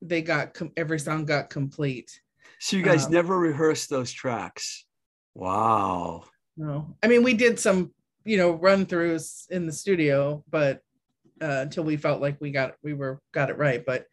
they 0.04 0.20
got 0.22 0.52
com- 0.54 0.72
every 0.76 0.98
song 0.98 1.24
got 1.24 1.48
complete. 1.50 2.10
So 2.58 2.76
you 2.76 2.82
guys 2.82 3.06
Um, 3.06 3.12
never 3.12 3.38
rehearsed 3.38 3.88
those 3.90 4.10
tracks. 4.12 4.84
Wow. 5.34 6.24
No, 6.56 6.96
I 7.02 7.08
mean 7.08 7.22
we 7.22 7.34
did 7.34 7.58
some 7.60 7.92
you 8.24 8.36
know 8.36 8.52
run 8.52 8.86
throughs 8.86 9.48
in 9.50 9.66
the 9.66 9.72
studio, 9.72 10.44
but 10.50 10.80
uh, 11.40 11.62
until 11.62 11.84
we 11.84 11.96
felt 11.96 12.20
like 12.20 12.36
we 12.40 12.50
got 12.50 12.74
we 12.82 12.92
were 12.94 13.20
got 13.32 13.50
it 13.50 13.56
right, 13.58 13.84
but 13.86 14.06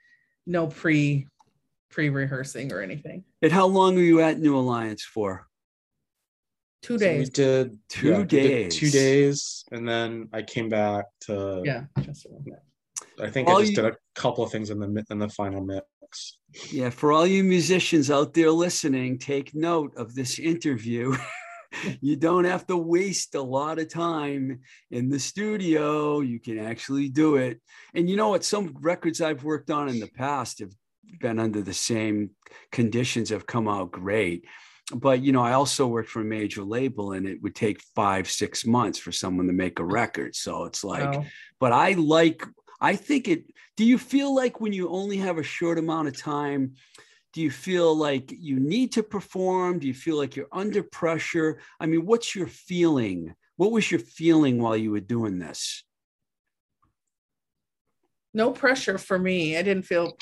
no 0.45 0.67
pre 0.67 1.27
pre 1.89 2.09
rehearsing 2.09 2.71
or 2.71 2.81
anything. 2.81 3.23
And 3.41 3.51
how 3.51 3.65
long 3.65 3.95
were 3.95 4.01
you 4.01 4.21
at 4.21 4.39
New 4.39 4.55
Alliance 4.57 5.03
for? 5.03 5.47
Two 6.81 6.97
So 6.97 7.05
we 7.05 7.17
days. 7.17 7.29
did 7.31 7.77
Two 7.89 8.17
we 8.17 8.23
did 8.23 8.71
two 8.71 8.89
days. 8.89 8.93
days, 8.93 9.63
and 9.71 9.87
then 9.87 10.29
I 10.31 10.43
came 10.43 10.69
back 10.69 11.05
to. 11.21 11.61
yeah, 11.65 11.85
I 13.21 13.29
think 13.29 13.47
All 13.47 13.57
I 13.57 13.61
just 13.61 13.71
you- 13.71 13.75
did 13.77 13.85
a 13.85 13.97
couple 14.15 14.43
of 14.43 14.51
things 14.51 14.69
in 14.69 14.79
the 14.79 15.05
in 15.09 15.19
the 15.19 15.29
final 15.29 15.63
mix. 15.63 16.37
Yeah, 16.71 16.89
for 16.89 17.11
all 17.11 17.27
you 17.27 17.43
musicians 17.43 18.09
out 18.09 18.33
there 18.33 18.49
listening, 18.51 19.19
take 19.19 19.53
note 19.53 19.93
of 19.95 20.15
this 20.15 20.39
interview. 20.39 21.15
you 22.01 22.15
don't 22.15 22.45
have 22.45 22.65
to 22.67 22.77
waste 22.77 23.35
a 23.35 23.41
lot 23.41 23.77
of 23.77 23.89
time 23.89 24.61
in 24.89 25.09
the 25.09 25.19
studio. 25.19 26.21
You 26.21 26.39
can 26.39 26.57
actually 26.57 27.09
do 27.09 27.35
it. 27.35 27.61
And 27.93 28.09
you 28.09 28.15
know 28.15 28.29
what? 28.29 28.43
Some 28.43 28.75
records 28.81 29.21
I've 29.21 29.43
worked 29.43 29.69
on 29.69 29.89
in 29.89 29.99
the 29.99 30.07
past 30.07 30.59
have 30.59 30.71
been 31.21 31.37
under 31.37 31.61
the 31.61 31.73
same 31.73 32.31
conditions, 32.71 33.29
have 33.29 33.45
come 33.45 33.67
out 33.67 33.91
great. 33.91 34.45
But 34.91 35.21
you 35.21 35.31
know, 35.31 35.41
I 35.43 35.53
also 35.53 35.85
worked 35.85 36.09
for 36.09 36.21
a 36.21 36.25
major 36.25 36.63
label, 36.63 37.11
and 37.11 37.27
it 37.27 37.39
would 37.43 37.53
take 37.53 37.79
five, 37.95 38.27
six 38.27 38.65
months 38.65 38.97
for 38.97 39.11
someone 39.11 39.45
to 39.45 39.53
make 39.53 39.77
a 39.77 39.85
record. 39.85 40.35
So 40.35 40.63
it's 40.65 40.83
like, 40.83 41.13
Wow. 41.13 41.25
but 41.59 41.71
I 41.71 41.91
like, 41.93 42.43
I 42.81 42.95
think 42.95 43.27
it, 43.27 43.45
do 43.77 43.85
you 43.85 43.97
feel 43.97 44.33
like 44.33 44.61
when 44.61 44.73
you 44.73 44.89
only 44.89 45.17
have 45.17 45.37
a 45.37 45.43
short 45.43 45.77
amount 45.77 46.07
of 46.07 46.17
time, 46.17 46.75
do 47.33 47.41
you 47.41 47.51
feel 47.51 47.95
like 47.95 48.31
you 48.31 48.59
need 48.59 48.91
to 48.93 49.03
perform? 49.03 49.79
Do 49.79 49.87
you 49.87 49.93
feel 49.93 50.17
like 50.17 50.35
you're 50.35 50.47
under 50.51 50.81
pressure? 50.81 51.59
I 51.79 51.85
mean, 51.85 52.05
what's 52.05 52.35
your 52.35 52.47
feeling? 52.47 53.35
What 53.57 53.71
was 53.71 53.91
your 53.91 53.99
feeling 53.99 54.61
while 54.61 54.77
you 54.77 54.91
were 54.91 54.99
doing 54.99 55.39
this? 55.39 55.83
no 58.33 58.51
pressure 58.51 58.97
for 58.97 59.17
me. 59.17 59.57
I 59.57 59.61
didn't 59.61 59.83
feel 59.83 60.17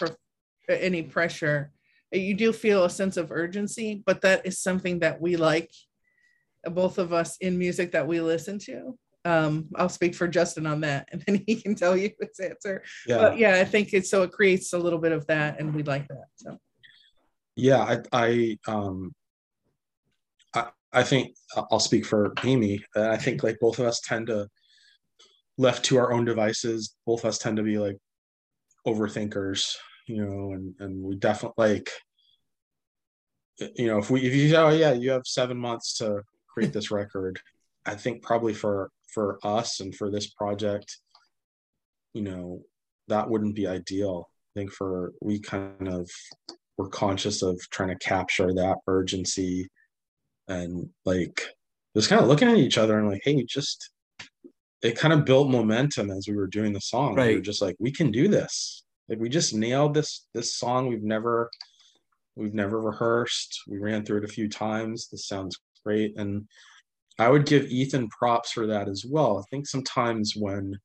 any 0.69 1.03
pressure. 1.03 1.71
You 2.11 2.33
do 2.33 2.53
feel 2.53 2.85
a 2.85 2.89
sense 2.89 3.17
of 3.17 3.31
urgency, 3.31 4.01
but 4.05 4.21
that 4.21 4.45
is 4.45 4.59
something 4.61 4.99
that 4.99 5.21
we 5.21 5.35
like, 5.35 5.71
both 6.63 6.97
of 6.97 7.11
us 7.11 7.37
in 7.37 7.57
music 7.57 7.91
that 7.91 8.07
we 8.07 8.21
listen 8.21 8.59
to. 8.59 8.97
Um, 9.25 9.67
I'll 9.75 9.89
speak 9.89 10.15
for 10.15 10.27
Justin 10.27 10.65
on 10.65 10.81
that, 10.81 11.09
and 11.11 11.21
then 11.25 11.43
he 11.45 11.61
can 11.61 11.75
tell 11.75 11.97
you 11.97 12.11
his 12.19 12.39
answer. 12.39 12.83
Yeah, 13.05 13.17
But 13.17 13.37
yeah, 13.37 13.55
I 13.55 13.65
think 13.65 13.93
it's 13.93 14.09
so 14.09 14.23
it 14.23 14.31
creates 14.31 14.73
a 14.73 14.79
little 14.79 14.99
bit 14.99 15.11
of 15.11 15.27
that, 15.27 15.59
and 15.59 15.73
we 15.73 15.83
like 15.83 16.07
that. 16.07 16.25
So 16.35 16.57
yeah. 17.55 17.81
I 17.81 17.97
I 18.13 18.57
um. 18.67 19.13
I 20.53 20.67
I 20.93 21.03
think 21.03 21.35
I'll 21.55 21.79
speak 21.79 22.05
for 22.05 22.33
Amy. 22.43 22.83
I 22.95 23.17
think 23.17 23.43
like 23.43 23.59
both 23.59 23.79
of 23.79 23.85
us 23.85 23.99
tend 23.99 24.27
to, 24.27 24.47
left 25.57 25.83
to 25.85 25.97
our 25.97 26.13
own 26.13 26.23
devices, 26.23 26.95
both 27.05 27.23
of 27.23 27.29
us 27.29 27.37
tend 27.37 27.57
to 27.57 27.63
be 27.63 27.77
like 27.77 27.97
overthinkers, 28.85 29.75
you 30.07 30.23
know, 30.23 30.53
and 30.53 30.75
and 30.79 31.03
we 31.03 31.15
definitely 31.15 31.55
like. 31.57 31.89
You 33.75 33.87
know, 33.87 33.97
if 33.97 34.11
we 34.11 34.21
if 34.21 34.35
you 34.35 34.55
oh 34.55 34.69
yeah, 34.69 34.93
you 34.93 35.09
have 35.09 35.25
seven 35.25 35.57
months 35.57 35.97
to 35.97 36.21
create 36.47 36.73
this 36.73 36.91
record, 36.91 37.39
I 37.87 37.95
think 37.95 38.21
probably 38.21 38.53
for 38.53 38.91
for 39.17 39.39
us 39.41 39.79
and 39.79 39.95
for 39.95 40.11
this 40.11 40.27
project, 40.27 40.99
you 42.13 42.21
know, 42.21 42.61
that 43.07 43.27
wouldn't 43.27 43.55
be 43.55 43.65
ideal. 43.65 44.29
I 44.29 44.59
think 44.59 44.71
for 44.71 45.13
we 45.23 45.39
kind 45.39 45.87
of 45.87 46.07
were 46.77 46.87
conscious 46.89 47.41
of 47.41 47.59
trying 47.71 47.89
to 47.89 47.95
capture 47.97 48.53
that 48.53 48.77
urgency 48.85 49.67
and 50.47 50.87
like 51.03 51.41
just 51.95 52.09
kind 52.09 52.21
of 52.21 52.27
looking 52.27 52.47
at 52.47 52.57
each 52.57 52.77
other 52.77 52.99
and 52.99 53.09
like, 53.09 53.21
hey, 53.23 53.43
just 53.43 53.89
it 54.83 54.95
kind 54.99 55.15
of 55.15 55.25
built 55.25 55.49
momentum 55.49 56.11
as 56.11 56.27
we 56.27 56.35
were 56.35 56.45
doing 56.45 56.71
the 56.73 56.79
song. 56.79 57.15
We 57.15 57.21
were 57.21 57.27
Right. 57.37 57.41
just 57.41 57.63
like, 57.63 57.75
we 57.79 57.91
can 57.91 58.11
do 58.11 58.27
this. 58.27 58.83
Like 59.09 59.17
we 59.19 59.29
just 59.29 59.51
nailed 59.55 59.95
this 59.95 60.27
this 60.35 60.55
song. 60.55 60.89
We've 60.89 61.01
never 61.01 61.49
we've 62.35 62.53
never 62.53 62.79
rehearsed. 62.79 63.63
We 63.67 63.79
ran 63.79 64.05
through 64.05 64.19
it 64.19 64.25
a 64.25 64.35
few 64.37 64.47
times. 64.47 65.07
This 65.11 65.25
sounds 65.25 65.57
great. 65.83 66.15
And 66.19 66.47
I 67.19 67.29
would 67.29 67.45
give 67.45 67.65
Ethan 67.65 68.09
props 68.09 68.51
for 68.51 68.67
that 68.67 68.87
as 68.87 69.05
well. 69.07 69.39
I 69.39 69.43
think 69.49 69.67
sometimes 69.67 70.33
when 70.35 70.77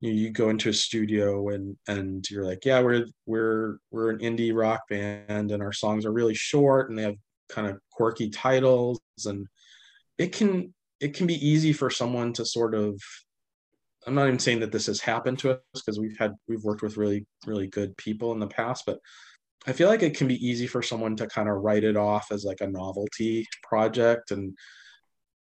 you, 0.00 0.12
you 0.12 0.30
go 0.30 0.48
into 0.50 0.70
a 0.70 0.74
studio 0.74 1.48
and 1.50 1.76
and 1.86 2.28
you're 2.30 2.44
like, 2.44 2.64
yeah, 2.64 2.80
we're 2.80 3.06
we're 3.26 3.78
we're 3.90 4.10
an 4.10 4.18
indie 4.18 4.54
rock 4.54 4.80
band 4.88 5.50
and 5.52 5.62
our 5.62 5.72
songs 5.72 6.04
are 6.04 6.12
really 6.12 6.34
short 6.34 6.90
and 6.90 6.98
they 6.98 7.04
have 7.04 7.16
kind 7.48 7.68
of 7.68 7.78
quirky 7.92 8.30
titles 8.30 9.00
and 9.26 9.46
it 10.18 10.32
can 10.32 10.72
it 11.00 11.14
can 11.14 11.26
be 11.26 11.46
easy 11.46 11.72
for 11.72 11.90
someone 11.90 12.32
to 12.32 12.44
sort 12.44 12.74
of 12.74 13.00
I'm 14.06 14.14
not 14.14 14.26
even 14.26 14.38
saying 14.38 14.60
that 14.60 14.72
this 14.72 14.86
has 14.86 15.00
happened 15.00 15.38
to 15.40 15.52
us 15.52 15.58
because 15.74 16.00
we've 16.00 16.18
had 16.18 16.32
we've 16.48 16.64
worked 16.64 16.82
with 16.82 16.96
really 16.96 17.26
really 17.46 17.66
good 17.68 17.96
people 17.96 18.32
in 18.32 18.40
the 18.40 18.46
past, 18.46 18.84
but 18.86 18.98
I 19.66 19.72
feel 19.72 19.88
like 19.88 20.02
it 20.02 20.16
can 20.16 20.26
be 20.26 20.46
easy 20.46 20.66
for 20.66 20.82
someone 20.82 21.16
to 21.16 21.26
kind 21.26 21.48
of 21.48 21.56
write 21.56 21.84
it 21.84 21.96
off 21.96 22.28
as 22.32 22.44
like 22.44 22.62
a 22.62 22.66
novelty 22.66 23.46
project. 23.62 24.30
And 24.30 24.56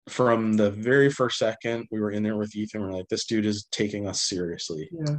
from 0.08 0.54
the 0.54 0.70
very 0.70 1.10
first 1.10 1.38
second 1.38 1.86
we 1.90 2.00
were 2.00 2.10
in 2.10 2.22
there 2.22 2.36
with 2.36 2.54
Ethan, 2.56 2.82
we're 2.82 2.92
like, 2.92 3.08
this 3.08 3.26
dude 3.26 3.46
is 3.46 3.66
taking 3.70 4.08
us 4.08 4.22
seriously. 4.22 4.88
Yeah. 4.92 5.16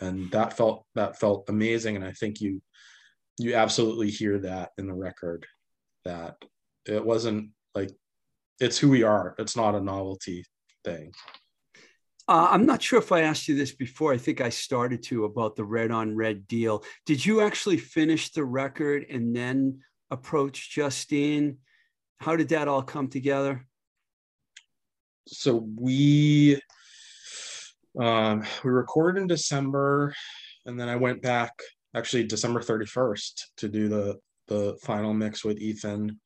And 0.00 0.30
that 0.32 0.56
felt 0.56 0.84
that 0.94 1.18
felt 1.18 1.48
amazing. 1.48 1.96
And 1.96 2.04
I 2.04 2.12
think 2.12 2.40
you 2.40 2.60
you 3.38 3.54
absolutely 3.54 4.10
hear 4.10 4.38
that 4.40 4.70
in 4.78 4.86
the 4.86 4.94
record 4.94 5.46
that 6.04 6.36
it 6.86 7.04
wasn't 7.04 7.50
like 7.74 7.90
it's 8.60 8.78
who 8.78 8.88
we 8.88 9.02
are. 9.02 9.34
It's 9.38 9.56
not 9.56 9.74
a 9.74 9.80
novelty 9.80 10.44
thing. 10.84 11.12
Uh, 12.26 12.48
I'm 12.50 12.64
not 12.64 12.82
sure 12.82 12.98
if 12.98 13.12
I 13.12 13.20
asked 13.22 13.48
you 13.48 13.54
this 13.56 13.72
before. 13.72 14.12
I 14.12 14.16
think 14.16 14.40
I 14.40 14.48
started 14.48 15.02
to 15.04 15.24
about 15.24 15.56
the 15.56 15.64
red 15.64 15.90
on 15.90 16.16
red 16.16 16.48
deal. 16.48 16.82
Did 17.04 17.24
you 17.24 17.42
actually 17.42 17.76
finish 17.76 18.32
the 18.32 18.44
record 18.44 19.04
and 19.10 19.36
then 19.36 19.80
approach 20.10 20.70
Justine? 20.70 21.58
How 22.18 22.36
did 22.36 22.48
that 22.48 22.68
all 22.68 22.82
come 22.82 23.08
together? 23.08 23.66
So 25.26 25.66
we 25.76 26.60
um 28.00 28.44
we 28.64 28.70
recorded 28.70 29.20
in 29.20 29.26
december 29.26 30.14
and 30.66 30.78
then 30.78 30.88
i 30.88 30.96
went 30.96 31.22
back 31.22 31.52
actually 31.94 32.24
december 32.24 32.60
31st 32.60 33.42
to 33.56 33.68
do 33.68 33.88
the 33.88 34.18
the 34.48 34.76
final 34.82 35.14
mix 35.14 35.44
with 35.44 35.58
ethan. 35.58 36.18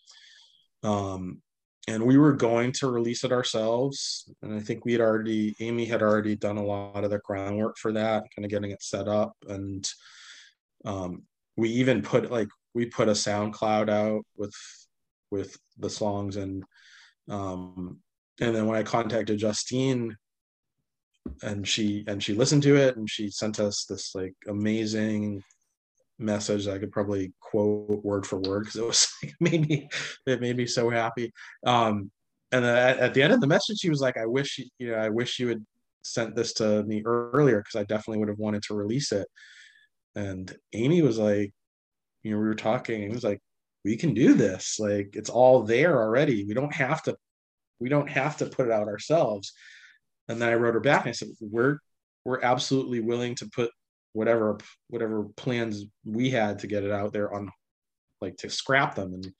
Um 0.83 1.41
and 1.87 2.05
we 2.05 2.19
were 2.19 2.35
going 2.35 2.71
to 2.73 2.91
release 2.91 3.25
it 3.25 3.33
ourselves 3.33 4.31
and 4.43 4.55
i 4.55 4.61
think 4.61 4.85
we 4.85 4.93
had 4.93 5.01
already 5.01 5.55
amy 5.61 5.85
had 5.85 6.03
already 6.03 6.37
done 6.37 6.59
a 6.59 6.65
lot 6.65 7.05
of 7.05 7.11
the 7.11 7.21
groundwork 7.21 7.77
for 7.79 7.93
that 7.93 8.25
kind 8.35 8.45
of 8.45 8.51
getting 8.51 8.71
it 8.71 8.83
set 8.83 9.09
up 9.09 9.33
and 9.49 9.89
um 10.85 11.23
we 11.57 11.69
even 11.71 12.03
put 12.03 12.31
like 12.31 12.49
we 12.75 12.87
put 12.87 13.09
a 13.09 13.13
soundcloud 13.13 13.89
out 13.89 14.25
with 14.37 14.55
with 15.31 15.57
the 15.79 15.91
songs 15.91 16.37
and 16.37 16.65
um 17.29 17.99
and 18.41 18.55
then 18.55 18.67
when 18.67 18.79
I 18.79 18.83
contacted 18.83 19.39
Justine 19.39 20.17
and 21.43 21.67
she 21.67 22.05
and 22.07 22.23
she 22.23 22.35
listened 22.35 22.63
to 22.65 22.77
it 22.77 22.97
and 22.97 23.09
she 23.09 23.31
sent 23.31 23.61
us 23.61 23.85
this 23.85 24.15
like 24.15 24.35
amazing 24.47 25.43
message 26.19 26.65
that 26.65 26.75
I 26.75 26.79
could 26.79 26.93
probably 26.93 27.33
quote 27.41 28.05
word 28.05 28.27
for 28.27 28.39
word 28.41 28.65
because 28.65 28.77
it 28.77 28.85
was 28.85 29.09
like 29.23 29.35
made 29.41 29.69
me 29.69 29.89
it 30.27 30.41
made 30.41 30.57
me 30.57 30.67
so 30.67 30.91
happy. 30.91 31.33
Um 31.67 32.11
and 32.51 32.65
at, 32.65 32.99
at 32.99 33.15
the 33.15 33.23
end 33.23 33.33
of 33.33 33.41
the 33.41 33.47
message 33.47 33.79
she 33.81 33.91
was 33.91 34.01
like, 34.01 34.17
I 34.17 34.27
wish 34.27 34.59
you 34.59 34.67
you 34.79 34.91
know, 34.91 34.99
I 34.99 35.09
wish 35.09 35.39
you 35.39 35.49
had 35.49 35.65
sent 36.03 36.35
this 36.35 36.53
to 36.55 36.85
me 36.85 37.03
earlier 37.05 37.59
because 37.59 37.79
I 37.79 37.85
definitely 37.85 38.19
would 38.19 38.29
have 38.29 38.39
wanted 38.39 38.63
to 38.65 38.75
release 38.75 39.13
it. 39.13 39.29
And 40.15 40.55
Amy 40.73 41.03
was 41.03 41.19
like, 41.19 41.53
you 42.23 42.33
know, 42.33 42.39
we 42.39 42.47
were 42.47 42.55
talking 42.55 43.03
and 43.03 43.13
it 43.13 43.15
was 43.15 43.25
like, 43.25 43.41
we 43.85 43.97
can 43.97 44.15
do 44.15 44.35
this. 44.35 44.79
Like 44.79 45.11
it's 45.13 45.31
all 45.31 45.63
there 45.63 46.01
already. 46.01 46.45
We 46.45 46.55
don't 46.55 46.75
have 46.75 47.03
to 47.05 47.17
we 47.81 47.89
don't 47.89 48.09
have 48.11 48.37
to 48.37 48.47
put 48.47 48.67
it 48.67 48.73
out 48.73 48.89
ourselves 48.89 49.53
and 50.29 50.41
then 50.41 50.49
i 50.49 50.55
wrote 50.55 50.75
her 50.75 50.81
back 50.81 51.03
and 51.03 51.11
i 51.11 51.13
said 51.13 51.29
we're 51.41 51.79
we're 52.25 52.41
absolutely 52.43 53.01
willing 53.01 53.35
to 53.35 53.49
put 53.51 53.71
whatever 54.13 54.59
whatever 54.89 55.25
plans 55.37 55.85
we 56.05 56.31
had 56.31 56.59
to 56.59 56.67
get 56.67 56.85
it 56.85 56.91
out 56.93 57.13
there 57.13 57.33
on 57.35 57.51
like 58.21 58.37
to 58.37 58.49
scrap 58.51 58.95
them 58.95 59.15
and 59.15 59.33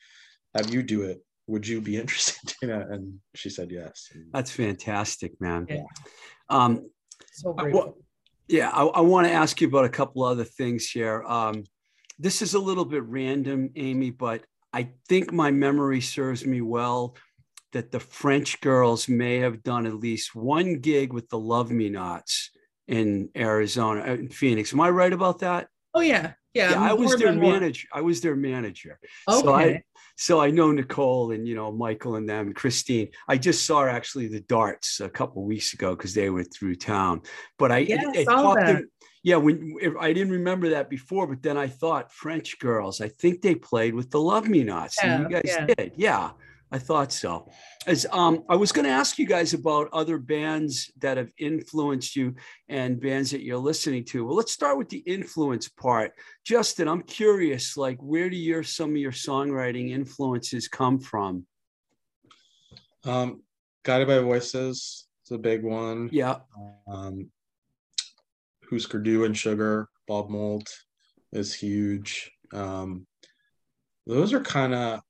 have 0.57 0.73
you 0.73 0.83
do 0.83 1.03
it 1.03 1.19
would 1.47 1.67
you 1.67 1.81
be 1.81 1.97
interested 2.03 2.55
in 2.63 2.71
it 2.71 2.87
and 2.91 3.19
she 3.35 3.51
said 3.51 3.71
yes 3.71 4.09
That's 4.33 4.51
fantastic, 4.51 5.33
man. 5.41 5.67
Yeah. 5.69 5.83
Um, 6.49 6.91
So 7.33 7.55
I- 7.59 7.63
grateful. 7.63 7.81
well, 7.81 7.97
yeah, 8.49 8.71
I, 8.71 8.85
I 8.85 9.01
want 9.01 9.27
to 9.27 9.33
ask 9.33 9.61
you 9.61 9.69
about 9.69 9.85
a 9.85 9.91
couple 9.91 10.23
other 10.25 10.45
things 10.45 10.89
here. 10.89 11.23
Um, 11.25 11.65
this 12.19 12.41
is 12.41 12.55
a 12.55 12.59
little 12.59 12.85
bit 12.87 13.03
random, 13.05 13.71
Amy, 13.77 14.11
but 14.11 14.43
I 14.73 14.91
think 15.09 15.33
my 15.33 15.51
memory 15.51 16.01
serves 16.01 16.47
me 16.47 16.61
well 16.63 17.15
that 17.73 17.91
the 17.91 18.01
French 18.01 18.61
girls 18.61 19.09
may 19.09 19.39
have 19.39 19.63
done 19.63 19.87
at 19.87 19.95
least 19.95 20.35
one 20.35 20.81
gig 20.81 21.13
with 21.13 21.29
the 21.29 21.39
Love 21.39 21.71
Me 21.71 21.89
Nots 21.89 22.51
in 22.87 23.29
Arizona, 23.37 24.03
uh, 24.03 24.15
in 24.15 24.29
Phoenix. 24.29 24.73
Am 24.73 24.81
I 24.81 24.91
right 24.91 25.13
about 25.13 25.41
that? 25.41 25.69
Oh 25.95 26.01
yeah, 26.01 26.33
yeah. 26.55 26.71
Yeah, 26.71 26.83
I 26.83 26.93
was 26.93 27.17
their 27.17 27.29
one. 27.29 27.41
manager. 27.41 27.89
I 27.93 28.01
was 28.01 28.21
their 28.21 28.37
manager. 28.37 28.99
Okay. 29.29 29.41
So 29.41 29.55
I, 29.55 29.83
so 30.17 30.41
I 30.41 30.51
know 30.51 30.73
Nicole 30.73 31.33
and 31.33 31.47
you 31.47 31.55
know 31.55 31.71
Michael 31.71 32.17
and 32.17 32.29
them, 32.29 32.53
Christine. 32.55 33.09
I 33.29 33.37
just 33.37 33.67
saw 33.67 33.87
actually 33.87 34.29
the 34.29 34.41
darts 34.41 35.01
a 35.01 35.09
couple 35.09 35.45
weeks 35.45 35.75
ago 35.75 35.95
because 35.95 36.15
they 36.15 36.31
were 36.31 36.45
through 36.45 36.77
town. 36.77 37.23
But 37.59 37.73
I, 37.73 37.79
Yeah, 37.79 38.03
I 38.15 38.25
saw 38.25 38.55
that. 38.55 38.69
in- 38.77 38.89
yeah, 39.25 39.37
when 39.37 39.77
I 40.01 40.13
didn't 40.13 40.33
remember 40.33 40.71
that 40.71 40.89
before, 40.89 41.27
but 41.27 41.43
then 41.43 41.57
I 41.57 41.67
thought 41.67 42.13
French 42.13 42.59
girls. 42.61 43.01
I 43.01 43.09
think 43.09 43.43
they 43.43 43.55
played 43.55 43.95
with 43.95 44.11
the 44.11 44.21
Love 44.21 44.49
Me 44.49 44.63
Nots. 44.63 45.03
and 45.03 45.25
you 45.25 45.29
guys 45.29 45.43
yeah. 45.45 45.67
did, 45.67 45.93
yeah. 45.97 46.31
I 46.71 46.79
thought 46.79 47.13
so. 47.13 47.51
As 47.87 48.07
um, 48.13 48.45
I 48.49 48.57
was 48.57 48.73
going 48.73 48.85
to 48.85 48.91
ask 48.91 49.19
you 49.19 49.27
guys 49.27 49.55
about 49.55 49.89
other 49.93 50.19
bands 50.19 50.91
that 50.99 51.17
have 51.17 51.31
influenced 51.39 52.15
you 52.15 52.35
and 52.69 53.01
bands 53.01 53.31
that 53.31 53.43
you're 53.43 53.57
listening 53.57 54.05
to. 54.07 54.25
Well, 54.25 54.37
let's 54.37 54.53
start 54.53 54.77
with 54.77 54.89
the 54.91 54.99
influence 54.99 55.69
part. 55.69 56.13
Justin, 56.45 56.89
I'm 56.89 57.03
curious, 57.03 57.77
like 57.77 57.99
where 58.03 58.29
do 58.29 58.37
your 58.37 58.63
some 58.63 58.91
of 58.91 58.97
your 58.97 59.13
songwriting 59.13 59.91
influences 59.91 60.69
come 60.69 60.99
from? 60.99 61.47
um 63.05 63.41
guided 63.85 64.09
by 64.09 64.19
voices 64.19 65.07
is 65.25 65.31
a 65.31 65.39
big 65.39 65.63
one 65.63 66.09
Yeah, 66.11 66.39
um 66.89 67.31
Husker 68.71 68.99
Du 68.99 69.25
and 69.25 69.37
Sugar, 69.37 69.89
Bob 70.07 70.29
Mould 70.29 70.69
is 71.33 71.55
huge. 71.55 72.31
Um, 72.53 73.07
those 74.07 74.33
are 74.33 74.41
kind 74.41 74.75
of, 74.75 75.01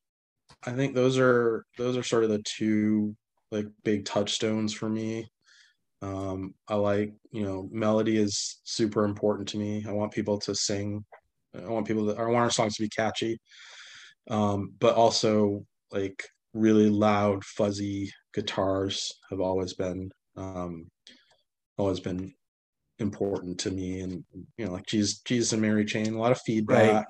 I 0.64 0.72
think 0.72 0.94
those 0.94 1.18
are 1.18 1.64
those 1.76 1.96
are 1.96 2.02
sort 2.02 2.24
of 2.24 2.30
the 2.30 2.42
two 2.44 3.16
like 3.50 3.66
big 3.84 4.04
touchstones 4.04 4.72
for 4.72 4.88
me. 4.88 5.30
Um, 6.02 6.54
I 6.68 6.74
like 6.74 7.12
you 7.32 7.44
know 7.44 7.68
melody 7.72 8.16
is 8.16 8.60
super 8.64 9.04
important 9.04 9.48
to 9.48 9.58
me. 9.58 9.84
I 9.86 9.92
want 9.92 10.12
people 10.12 10.38
to 10.40 10.54
sing. 10.54 11.04
I 11.54 11.68
want 11.68 11.86
people 11.86 12.06
to. 12.06 12.20
I 12.20 12.24
want 12.24 12.36
our 12.36 12.50
songs 12.50 12.76
to 12.76 12.82
be 12.82 12.88
catchy, 12.88 13.38
um, 14.30 14.74
but 14.78 14.94
also 14.94 15.64
like 15.92 16.22
really 16.54 16.88
loud, 16.90 17.44
fuzzy 17.44 18.12
guitars 18.34 19.12
have 19.30 19.40
always 19.40 19.74
been 19.74 20.10
um, 20.36 20.90
always 21.76 22.00
been 22.00 22.32
important 22.98 23.58
to 23.60 23.70
me 23.70 24.00
and 24.00 24.24
you 24.56 24.66
know 24.66 24.72
like 24.72 24.84
jesus 24.86 25.20
jesus 25.20 25.52
and 25.52 25.62
mary 25.62 25.84
chain 25.84 26.14
a 26.14 26.18
lot 26.18 26.32
of 26.32 26.40
feedback 26.40 27.06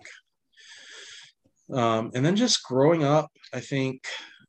um 1.72 2.10
and 2.14 2.24
then 2.24 2.36
just 2.36 2.62
growing 2.62 3.04
up 3.04 3.30
i 3.52 3.60
think 3.60 4.02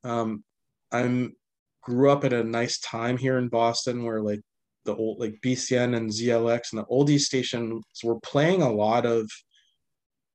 um 0.03 0.43
i'm 0.91 1.33
grew 1.81 2.09
up 2.09 2.23
at 2.23 2.33
a 2.33 2.43
nice 2.43 2.79
time 2.79 3.17
here 3.17 3.37
in 3.37 3.47
boston 3.47 4.03
where 4.03 4.21
like 4.21 4.41
the 4.85 4.95
old 4.95 5.19
like 5.19 5.35
bcn 5.43 5.95
and 5.95 6.09
zlx 6.09 6.71
and 6.71 6.79
the 6.79 6.85
oldies 6.85 7.21
stations 7.21 7.83
were 8.03 8.19
playing 8.21 8.61
a 8.61 8.71
lot 8.71 9.05
of 9.05 9.29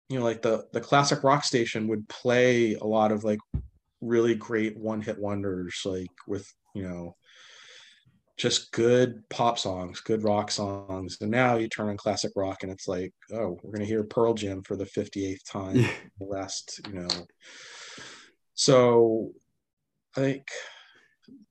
you 0.09 0.19
know 0.19 0.25
like 0.25 0.43
the 0.43 0.67
the 0.73 0.81
classic 0.81 1.25
rock 1.25 1.45
station 1.45 1.89
would 1.89 2.07
play 2.09 2.75
a 2.75 2.85
lot 2.85 3.13
of 3.13 3.25
like 3.25 3.41
really 4.01 4.35
great 4.35 4.77
one 4.77 5.01
hit 5.01 5.19
wonders 5.19 5.81
like 5.85 6.11
with 6.27 6.47
you 6.75 6.83
know 6.83 7.17
just 8.37 8.73
good 8.73 9.23
pop 9.31 9.59
songs, 9.59 10.01
good 10.01 10.25
rock 10.25 10.51
songs. 10.51 11.19
And 11.21 11.31
now 11.31 11.57
you 11.57 11.69
turn 11.69 11.89
on 11.89 11.97
classic 11.97 12.33
rock 12.35 12.63
and 12.63 12.73
it's 12.73 12.89
like, 12.89 13.13
oh, 13.33 13.59
we're 13.63 13.73
gonna 13.73 13.85
hear 13.85 14.03
Pearl 14.03 14.35
Jam 14.35 14.63
for 14.63 14.77
the 14.77 14.87
58th 14.87 15.45
time 15.49 15.77
Yeah. 15.77 15.91
the 16.19 16.27
last, 16.27 16.81
you 16.89 16.95
know. 17.01 17.09
So 18.55 19.33
I 20.17 20.21
think 20.21 20.49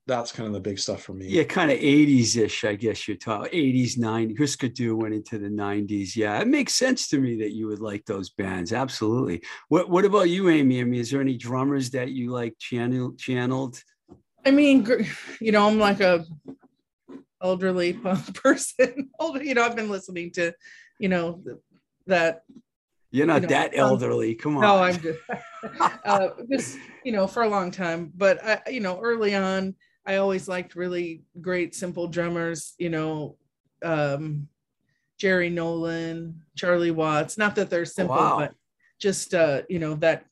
that's 0.06 0.34
kind 0.34 0.48
of 0.48 0.54
the 0.54 0.60
big 0.60 0.78
stuff 0.78 1.02
for 1.04 1.14
me. 1.14 1.28
Yeah, 1.30 1.44
kind 1.44 1.72
of 1.72 1.78
80s 1.78 2.36
ish, 2.36 2.66
I 2.66 2.76
guess 2.76 3.08
you're 3.08 3.16
talking 3.16 3.52
80s, 3.54 3.98
90s. 3.98 4.38
Husker 4.38 4.68
Du 4.68 4.98
went 4.98 5.14
into 5.14 5.40
the 5.40 5.48
90s. 5.48 6.18
Yeah, 6.18 6.40
it 6.42 6.48
makes 6.48 6.76
sense 6.76 7.08
to 7.10 7.20
me 7.20 7.38
that 7.38 7.54
you 7.54 7.68
would 7.68 7.80
like 7.80 8.04
those 8.06 8.30
bands. 8.32 8.74
Absolutely. 8.74 9.42
What 9.70 9.90
What 9.90 10.04
about 10.04 10.30
you, 10.30 10.50
Amy? 10.50 10.82
I 10.82 10.84
mean, 10.84 11.00
is 11.00 11.12
there 11.12 11.22
any 11.22 11.38
drummers 11.38 11.92
that 11.92 12.12
you 12.12 12.32
like 12.32 12.58
channel, 12.60 13.14
channeled? 13.18 13.82
I 14.46 14.52
mean, 14.52 14.86
you 15.40 15.54
know, 15.54 15.66
I'm 15.70 15.80
like 15.80 16.02
a 16.02 16.26
elderly 17.44 17.94
person. 18.34 19.10
You 19.20 19.54
know, 19.54 19.64
I've 19.64 19.76
been 19.76 19.90
listening 19.90 20.32
to, 20.32 20.54
you 21.00 21.10
know, 21.10 21.44
that. 22.08 22.44
You're 23.12 23.28
not 23.28 23.44
know, 23.44 23.48
that 23.50 23.74
um, 23.74 23.80
elderly. 23.80 24.34
Come 24.34 24.58
on. 24.58 24.62
No, 24.62 24.78
I'm 24.78 25.00
just, 25.00 25.20
uh, 26.06 26.30
just 26.50 26.80
you 27.04 27.12
know, 27.12 27.28
for 27.28 27.44
a 27.44 27.50
long 27.50 27.70
time. 27.70 28.12
But 28.16 28.44
I, 28.44 28.62
you 28.72 28.80
know, 28.80 29.00
early 29.00 29.36
on, 29.36 29.76
I 30.06 30.16
always 30.16 30.48
liked 30.48 30.76
really 30.76 31.24
great, 31.40 31.76
simple 31.76 32.08
drummers. 32.08 32.74
You 32.80 32.90
know, 32.90 33.38
um, 33.84 34.48
Jerry 35.20 35.52
Nolan, 35.52 36.42
Charlie 36.58 36.92
Watts. 36.92 37.38
Not 37.38 37.56
that 37.56 37.70
they're 37.70 37.86
simple, 37.86 38.16
wow. 38.16 38.40
but 38.40 38.54
just 39.00 39.36
uh, 39.36 39.62
you 39.70 39.78
know 39.78 39.94
that 39.96 40.26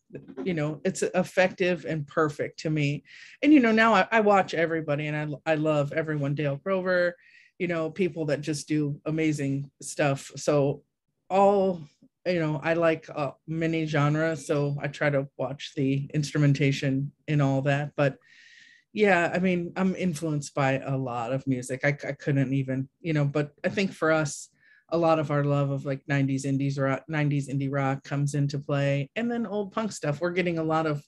you 0.44 0.54
know 0.54 0.82
it's 0.84 1.04
effective 1.04 1.86
and 1.86 2.08
perfect 2.08 2.60
to 2.60 2.70
me. 2.70 3.04
And 3.42 3.54
you 3.54 3.60
know 3.60 3.72
now 3.72 3.94
I, 3.94 4.08
I 4.12 4.20
watch 4.22 4.54
everybody 4.54 5.08
and 5.08 5.40
I, 5.46 5.52
I 5.52 5.56
love 5.56 5.94
everyone 5.94 6.36
Dale 6.36 6.58
Crover 6.58 7.16
you 7.62 7.68
know 7.68 7.92
people 7.92 8.26
that 8.26 8.42
just 8.42 8.68
do 8.68 9.00
amazing 9.06 9.70
stuff. 9.84 10.32
So 10.36 10.82
all 11.30 11.82
you 12.26 12.40
know 12.40 12.60
i 12.64 12.74
like 12.74 13.10
uh, 13.16 13.32
many 13.48 13.86
genres 13.86 14.46
so 14.46 14.76
i 14.82 14.88
try 14.88 15.10
to 15.10 15.28
watch 15.38 15.72
the 15.76 16.10
instrumentation 16.14 17.12
in 17.28 17.40
all 17.40 17.62
that. 17.64 17.92
But 17.96 18.18
yeah 18.94 19.32
i 19.34 19.40
mean 19.40 19.72
i'm 19.78 19.96
influenced 19.96 20.54
by 20.54 20.80
a 20.80 20.98
lot 20.98 21.32
of 21.32 21.48
music. 21.48 21.82
I, 21.84 21.90
I 21.90 22.14
couldn't 22.14 22.54
even 22.54 22.90
you 23.00 23.14
know 23.14 23.26
but 23.26 23.54
i 23.64 23.70
think 23.70 23.94
for 23.94 24.12
us 24.12 24.50
a 24.92 24.98
lot 24.98 25.20
of 25.20 25.32
our 25.32 25.44
love 25.44 25.72
of 25.72 25.86
like 25.86 26.02
90s 26.10 26.46
indies 26.46 26.78
rock 26.78 27.04
90s 27.10 27.50
indie 27.50 27.72
rock 27.72 28.04
comes 28.04 28.36
into 28.36 28.60
play 28.60 29.10
and 29.16 29.32
then 29.32 29.46
old 29.46 29.72
punk 29.72 29.92
stuff 29.92 30.22
we're 30.22 30.32
getting 30.32 30.58
a 30.58 30.64
lot 30.64 30.86
of 30.86 31.02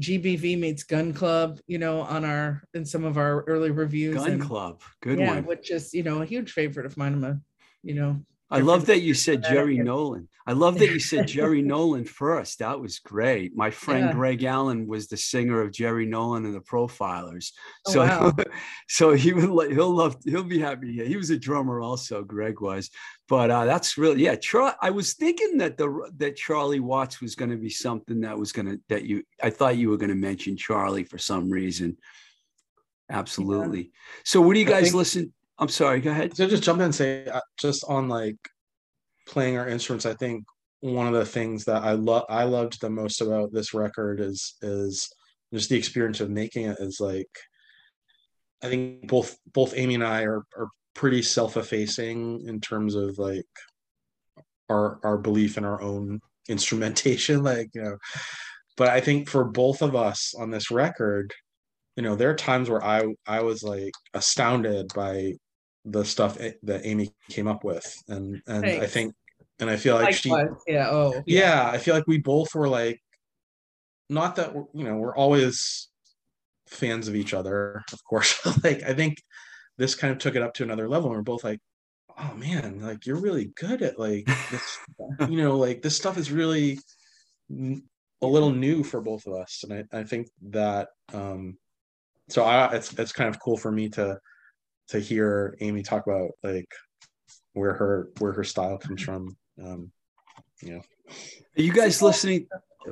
GBV 0.00 0.58
meets 0.58 0.84
gun 0.84 1.12
club 1.12 1.60
you 1.66 1.78
know 1.78 2.00
on 2.02 2.24
our 2.24 2.62
in 2.74 2.84
some 2.84 3.04
of 3.04 3.18
our 3.18 3.42
early 3.44 3.70
reviews 3.70 4.14
Gun 4.14 4.32
and, 4.32 4.42
Club. 4.42 4.80
Good 5.02 5.18
yeah 5.18 5.34
one. 5.34 5.46
which 5.46 5.70
is 5.70 5.92
you 5.92 6.02
know 6.02 6.22
a 6.22 6.26
huge 6.26 6.52
favorite 6.52 6.86
of 6.86 6.96
mine 6.96 7.14
i'm 7.14 7.24
a 7.24 7.40
you 7.82 7.94
know 7.94 8.20
I 8.50 8.58
love 8.60 8.86
that 8.86 9.00
you 9.02 9.14
said 9.14 9.44
Jerry 9.44 9.78
Nolan. 9.78 10.28
I 10.46 10.52
love 10.52 10.78
that 10.78 10.90
you 10.90 10.98
said 10.98 11.28
Jerry 11.36 11.62
Nolan 11.62 12.04
first. 12.04 12.58
That 12.58 12.80
was 12.80 12.98
great. 12.98 13.54
My 13.54 13.70
friend 13.70 14.06
Yeah. 14.06 14.12
Greg 14.12 14.42
Allen 14.42 14.88
was 14.88 15.06
the 15.06 15.16
singer 15.16 15.60
of 15.60 15.70
Jerry 15.70 16.06
Nolan 16.06 16.44
and 16.44 16.54
the 16.54 16.60
Profilers. 16.60 17.52
Oh, 17.86 17.92
So, 17.92 18.00
wow. 18.00 18.32
so 18.88 19.12
he 19.12 19.32
would 19.32 19.70
he'll 19.72 19.94
love 19.94 20.16
he'll 20.24 20.42
be 20.42 20.58
happy. 20.58 20.92
Yeah, 20.94 21.04
he 21.04 21.16
was 21.16 21.30
a 21.30 21.38
drummer 21.38 21.80
also. 21.80 22.24
Greg 22.24 22.60
was, 22.60 22.90
but 23.28 23.50
uh, 23.52 23.66
that's 23.66 23.96
really 23.96 24.24
yeah. 24.24 24.34
Char- 24.34 24.76
I 24.82 24.90
was 24.90 25.14
thinking 25.14 25.58
that 25.58 25.76
the 25.76 26.10
that 26.16 26.34
Charlie 26.34 26.80
Watts 26.80 27.20
was 27.20 27.36
going 27.36 27.50
to 27.52 27.56
be 27.56 27.70
something 27.70 28.20
that 28.22 28.36
was 28.36 28.50
going 28.50 28.66
to 28.66 28.80
that 28.88 29.04
you. 29.04 29.22
I 29.40 29.50
thought 29.50 29.76
you 29.76 29.90
were 29.90 29.98
going 29.98 30.10
to 30.10 30.16
mention 30.16 30.56
Charlie 30.56 31.04
for 31.04 31.18
some 31.18 31.48
reason. 31.50 31.96
Absolutely. 33.08 33.92
So, 34.24 34.40
what 34.40 34.54
do 34.54 34.60
you 34.60 34.66
guys 34.66 34.84
think- 34.84 34.94
listen? 34.96 35.32
I'm 35.60 35.68
sorry. 35.68 36.00
Go 36.00 36.10
ahead. 36.10 36.34
So 36.34 36.48
just 36.48 36.62
jump 36.62 36.78
in 36.80 36.86
and 36.86 36.94
say, 36.94 37.26
uh, 37.26 37.40
just 37.58 37.84
on 37.86 38.08
like 38.08 38.38
playing 39.28 39.58
our 39.58 39.68
instruments, 39.68 40.06
I 40.06 40.14
think 40.14 40.44
one 40.80 41.06
of 41.06 41.12
the 41.12 41.26
things 41.26 41.66
that 41.66 41.82
I 41.82 41.92
love, 41.92 42.24
I 42.30 42.44
loved 42.44 42.80
the 42.80 42.88
most 42.88 43.20
about 43.20 43.52
this 43.52 43.74
record 43.74 44.20
is 44.20 44.56
is 44.62 45.10
just 45.52 45.68
the 45.68 45.76
experience 45.76 46.20
of 46.20 46.30
making 46.30 46.64
it. 46.64 46.78
Is 46.80 46.98
like, 46.98 47.28
I 48.62 48.68
think 48.68 49.06
both 49.06 49.36
both 49.52 49.74
Amy 49.76 49.96
and 49.96 50.04
I 50.04 50.22
are 50.22 50.44
are 50.56 50.68
pretty 50.94 51.22
self-effacing 51.22 52.46
in 52.46 52.60
terms 52.60 52.94
of 52.94 53.18
like 53.18 53.46
our 54.70 54.98
our 55.04 55.18
belief 55.18 55.58
in 55.58 55.66
our 55.66 55.82
own 55.82 56.20
instrumentation, 56.48 57.42
like 57.42 57.68
you 57.74 57.82
know. 57.82 57.98
But 58.78 58.88
I 58.88 59.02
think 59.02 59.28
for 59.28 59.44
both 59.44 59.82
of 59.82 59.94
us 59.94 60.32
on 60.38 60.50
this 60.50 60.70
record, 60.70 61.34
you 61.96 62.02
know, 62.02 62.16
there 62.16 62.30
are 62.30 62.34
times 62.34 62.70
where 62.70 62.82
I 62.82 63.04
I 63.26 63.42
was 63.42 63.62
like 63.62 63.92
astounded 64.14 64.90
by 64.94 65.34
the 65.84 66.04
stuff 66.04 66.38
that 66.62 66.82
Amy 66.84 67.12
came 67.28 67.46
up 67.46 67.64
with, 67.64 68.02
and 68.08 68.42
and 68.46 68.64
I 68.64 68.86
think, 68.86 69.14
and 69.58 69.70
I 69.70 69.76
feel 69.76 69.94
like 69.94 70.14
she, 70.14 70.30
yeah 70.66 70.90
oh 70.90 71.22
yeah, 71.26 71.70
I 71.72 71.78
feel 71.78 71.94
like 71.94 72.06
we 72.06 72.18
both 72.18 72.54
were 72.54 72.68
like, 72.68 73.00
not 74.08 74.36
that 74.36 74.54
we're, 74.54 74.64
you 74.74 74.84
know 74.84 74.96
we're 74.96 75.16
always 75.16 75.88
fans 76.68 77.08
of 77.08 77.16
each 77.16 77.34
other, 77.34 77.82
of 77.92 78.04
course. 78.04 78.38
like 78.64 78.82
I 78.82 78.94
think 78.94 79.18
this 79.78 79.94
kind 79.94 80.12
of 80.12 80.18
took 80.18 80.36
it 80.36 80.42
up 80.42 80.54
to 80.54 80.62
another 80.62 80.88
level. 80.88 81.08
And 81.08 81.16
we're 81.16 81.22
both 81.22 81.44
like, 81.44 81.60
oh 82.18 82.34
man, 82.34 82.80
like 82.80 83.06
you're 83.06 83.16
really 83.16 83.52
good 83.56 83.82
at 83.82 83.98
like 83.98 84.26
this, 84.50 84.78
you 85.28 85.36
know, 85.36 85.56
like 85.56 85.82
this 85.82 85.96
stuff 85.96 86.18
is 86.18 86.30
really 86.30 86.78
a 87.50 88.26
little 88.26 88.52
new 88.52 88.84
for 88.84 89.00
both 89.00 89.26
of 89.26 89.34
us, 89.34 89.64
and 89.64 89.86
I 89.92 90.00
I 90.00 90.04
think 90.04 90.28
that 90.50 90.88
um, 91.12 91.56
so 92.28 92.44
I 92.44 92.74
it's 92.74 92.92
it's 92.98 93.12
kind 93.12 93.28
of 93.28 93.40
cool 93.40 93.56
for 93.56 93.72
me 93.72 93.88
to 93.90 94.18
to 94.90 94.98
hear 94.98 95.56
Amy 95.60 95.82
talk 95.82 96.06
about 96.06 96.30
like 96.42 96.68
where 97.54 97.74
her 97.74 98.10
where 98.18 98.32
her 98.32 98.44
style 98.44 98.78
comes 98.78 99.02
from. 99.02 99.36
Um, 99.62 99.90
you 100.62 100.74
know, 100.74 100.82
Are 101.58 101.62
you 101.62 101.72
guys 101.72 102.02
listening? 102.02 102.46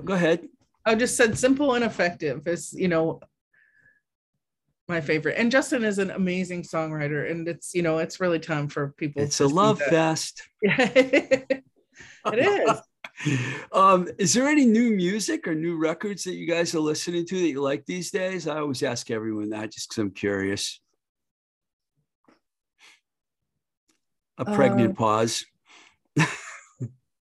Go 0.04 0.14
ahead. 0.14 0.48
I 0.84 0.94
just 0.94 1.16
said 1.16 1.36
simple 1.36 1.74
and 1.74 1.84
effective 1.84 2.46
is, 2.48 2.72
you 2.72 2.88
know, 2.88 3.20
my 4.88 5.00
favorite. 5.00 5.36
And 5.36 5.50
Justin 5.50 5.84
is 5.84 5.98
an 5.98 6.10
amazing 6.10 6.62
songwriter, 6.62 7.30
and 7.30 7.46
it's, 7.46 7.74
you 7.74 7.82
know, 7.82 7.98
it's 7.98 8.20
really 8.20 8.38
time 8.38 8.68
for 8.68 8.94
people. 8.96 9.22
It's 9.22 9.38
to 9.38 9.44
a 9.44 9.48
love 9.48 9.80
fest. 9.80 10.42
Yeah. 10.62 10.76
it 10.94 11.62
is. 12.26 12.70
Um, 13.72 14.06
is 14.16 14.32
there 14.32 14.46
any 14.46 14.64
new 14.64 14.90
music 14.90 15.48
or 15.48 15.54
new 15.54 15.76
records 15.76 16.22
that 16.22 16.36
you 16.36 16.46
guys 16.46 16.72
are 16.76 16.78
listening 16.80 17.26
to 17.26 17.40
that 17.40 17.48
you 17.48 17.60
like 17.60 17.84
these 17.84 18.12
days? 18.12 18.46
I 18.46 18.60
always 18.60 18.80
ask 18.84 19.10
everyone 19.10 19.50
that 19.50 19.72
just 19.72 19.88
because 19.88 20.02
I'm 20.02 20.12
curious. 20.12 20.80
A 24.38 24.44
pregnant 24.44 24.90
Um, 24.90 24.96
pause. 24.96 25.44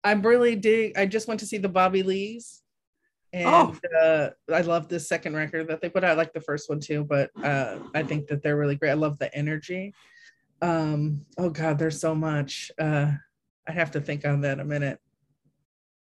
I'm 0.02 0.22
really 0.22 0.56
dig. 0.56 0.96
I 0.98 1.06
just 1.06 1.28
went 1.28 1.40
to 1.40 1.46
see 1.46 1.58
the 1.58 1.68
Bobby 1.68 2.02
Lees. 2.02 2.62
And 3.32 3.46
Oh. 3.48 3.76
uh, 4.00 4.30
I 4.52 4.60
love 4.60 4.88
this 4.88 5.08
second 5.08 5.34
record 5.34 5.68
that 5.68 5.80
they 5.80 5.88
put 5.88 6.04
out. 6.04 6.10
I 6.12 6.14
like 6.14 6.32
the 6.32 6.40
first 6.40 6.68
one 6.68 6.78
too, 6.80 7.04
but 7.04 7.30
uh, 7.42 7.78
I 7.94 8.02
think 8.02 8.28
that 8.28 8.42
they're 8.42 8.56
really 8.56 8.76
great. 8.76 8.90
I 8.90 8.94
love 8.94 9.18
the 9.18 9.34
energy. 9.34 9.92
Um, 10.62 11.26
oh 11.36 11.50
God, 11.50 11.78
there's 11.78 12.00
so 12.00 12.14
much. 12.14 12.70
Uh, 12.78 13.10
I 13.66 13.72
have 13.72 13.90
to 13.92 14.00
think 14.00 14.24
on 14.24 14.42
that 14.42 14.60
a 14.60 14.64
minute. 14.64 15.00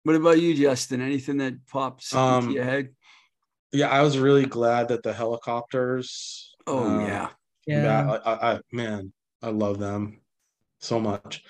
What 0.03 0.14
about 0.16 0.40
you, 0.40 0.55
Justin? 0.55 1.01
Anything 1.01 1.38
that 1.38 1.66
pops 1.66 2.14
Um, 2.14 2.44
into 2.44 2.55
your 2.55 2.64
head? 2.64 2.94
yeah, 3.72 3.88
I 3.88 4.03
was 4.03 4.18
really 4.18 4.46
glad 4.46 4.88
that 4.88 5.03
the 5.03 5.12
Hellacopters. 5.12 6.51
Oh 6.66 6.99
uh, 7.01 7.01
yeah. 7.07 7.29
Yeah, 7.66 7.83
Yeah. 7.83 8.12
I, 8.25 8.33
I, 8.33 8.53
I 8.57 8.61
man, 8.72 9.12
I 9.42 9.49
love 9.51 9.79
them 9.79 10.20
so 10.87 11.01
much. 11.01 11.42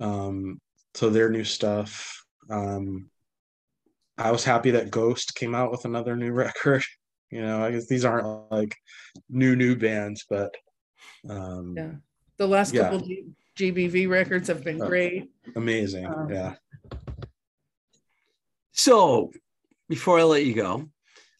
Um, 0.00 0.60
so 0.94 1.10
their 1.10 1.28
new 1.30 1.44
stuff. 1.44 2.24
Um, 2.50 3.10
I 4.16 4.30
was 4.32 4.42
happy 4.44 4.72
that 4.72 4.90
Ghost 4.90 5.34
came 5.34 5.54
out 5.54 5.70
with 5.70 5.84
another 5.84 6.16
new 6.16 6.32
record. 6.44 6.82
You 7.30 7.42
know, 7.42 7.62
I 7.64 7.70
guess 7.70 7.86
these 7.86 8.04
aren't 8.04 8.50
like 8.50 8.74
new 9.28 9.54
new 9.54 9.76
bands, 9.76 10.24
but 10.28 10.54
um, 11.28 11.74
Yeah. 11.76 11.92
The 12.38 12.46
last 12.48 12.72
Yeah. 12.72 12.82
couple 12.90 13.00
G- 13.00 13.24
GBV 13.56 14.08
records 14.08 14.48
have 14.48 14.64
been 14.64 14.80
Uh, 14.80 14.86
great. 14.88 15.30
amazing. 15.56 16.06
Um, 16.06 16.30
yeah. 16.30 16.54
So 18.72 19.32
before 19.88 20.18
I 20.20 20.22
let 20.22 20.44
you 20.44 20.54
go, 20.54 20.88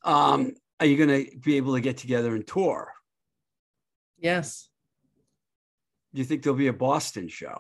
um, 0.05 0.53
are 0.81 0.87
you 0.87 0.97
going 0.97 1.25
to 1.27 1.39
be 1.39 1.57
able 1.57 1.75
to 1.75 1.81
get 1.81 1.97
together 1.97 2.35
and 2.35 2.47
tour? 2.47 2.93
Yes. 4.19 4.68
Do 6.15 6.21
you 6.21 6.25
think 6.25 6.43
there'll 6.43 6.59
be 6.59 6.69
a 6.69 6.73
Boston 6.73 7.29
show? 7.29 7.59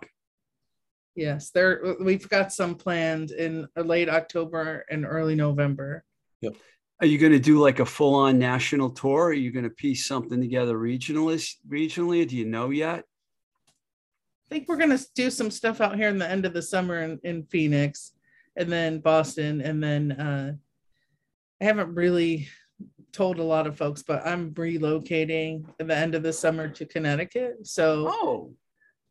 Yes. 1.15 1.51
There 1.51 1.97
we've 2.01 2.29
got 2.29 2.53
some 2.53 2.75
planned 2.75 3.31
in 3.31 3.67
late 3.77 4.09
October 4.09 4.85
and 4.91 5.05
early 5.05 5.35
November. 5.35 6.05
Yep. 6.41 6.55
Are 7.01 7.07
you 7.07 7.19
going 7.19 7.33
to 7.33 7.39
do 7.39 7.61
like 7.61 7.81
a 7.81 7.87
full-on 7.87 8.39
national 8.39 8.91
tour? 8.91 9.27
Are 9.27 9.33
you 9.33 9.53
going 9.53 9.65
to 9.65 9.71
piece 9.71 10.07
something 10.07 10.41
together 10.41 10.77
regionally? 10.77 11.45
Regionally, 11.69 12.27
do 12.27 12.37
you 12.37 12.45
know 12.45 12.71
yet? 12.71 13.05
I 14.51 14.55
think 14.55 14.67
we're 14.67 14.79
gonna 14.79 14.99
do 15.15 15.29
some 15.29 15.51
stuff 15.51 15.83
out 15.83 15.97
here 15.97 16.09
in 16.09 16.17
the 16.17 16.29
end 16.29 16.47
of 16.47 16.55
the 16.55 16.63
summer 16.63 17.03
in, 17.03 17.21
in 17.23 17.43
Phoenix 17.45 18.13
and 18.57 18.73
then 18.73 19.01
Boston 19.01 19.61
and 19.61 19.83
then 19.83 20.13
uh 20.13 20.53
I 21.61 21.65
haven't 21.65 21.95
really 21.95 22.49
told 23.13 23.39
a 23.39 23.43
lot 23.43 23.67
of 23.67 23.77
folks, 23.77 24.03
but 24.03 24.27
I'm 24.27 24.53
relocating 24.53 25.65
at 25.81 25.89
the 25.89 25.97
end 25.97 26.15
of 26.15 26.23
the 26.23 26.33
summer 26.33 26.69
to 26.69 26.85
Connecticut. 26.85 27.67
So 27.67 28.07
Oh, 28.09 28.55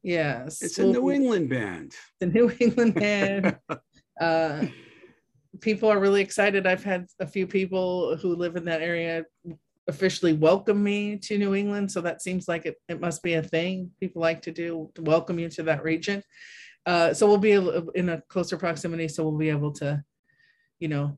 yes, 0.04 0.62
it's 0.62 0.80
a 0.80 0.86
New 0.86 1.12
England 1.12 1.50
band. 1.50 1.94
the 2.20 2.28
New 2.28 2.52
England 2.60 2.96
band. 2.96 3.58
uh, 4.22 4.66
people 5.60 5.90
are 5.90 6.00
really 6.00 6.22
excited. 6.22 6.68
I've 6.68 6.84
had 6.84 7.08
a 7.20 7.28
few 7.28 7.48
people 7.48 8.16
who 8.18 8.36
live 8.36 8.56
in 8.56 8.66
that 8.66 8.82
area 8.82 9.26
officially 9.88 10.34
welcome 10.34 10.84
me 10.84 11.18
to 11.18 11.38
New 11.38 11.56
England. 11.56 11.92
So 11.92 12.02
that 12.02 12.22
seems 12.22 12.48
like 12.48 12.66
it, 12.66 12.76
it 12.90 13.00
must 13.00 13.24
be 13.24 13.36
a 13.36 13.44
thing 13.44 13.92
people 14.00 14.22
like 14.22 14.42
to 14.44 14.52
do 14.52 14.92
to 14.96 15.02
welcome 15.02 15.40
you 15.40 15.50
to 15.50 15.64
that 15.64 15.84
region. 15.84 16.22
Uh, 16.86 17.14
so 17.14 17.28
we'll 17.28 17.38
be 17.38 17.54
in 17.96 18.10
a 18.10 18.22
closer 18.30 18.58
proximity. 18.58 19.08
So 19.08 19.24
we'll 19.24 19.38
be 19.38 19.50
able 19.50 19.74
to, 19.74 20.04
you 20.80 20.88
know, 20.88 21.18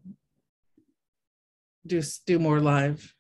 do 1.86 2.02
do 2.26 2.40
more 2.40 2.60
live. 2.60 3.14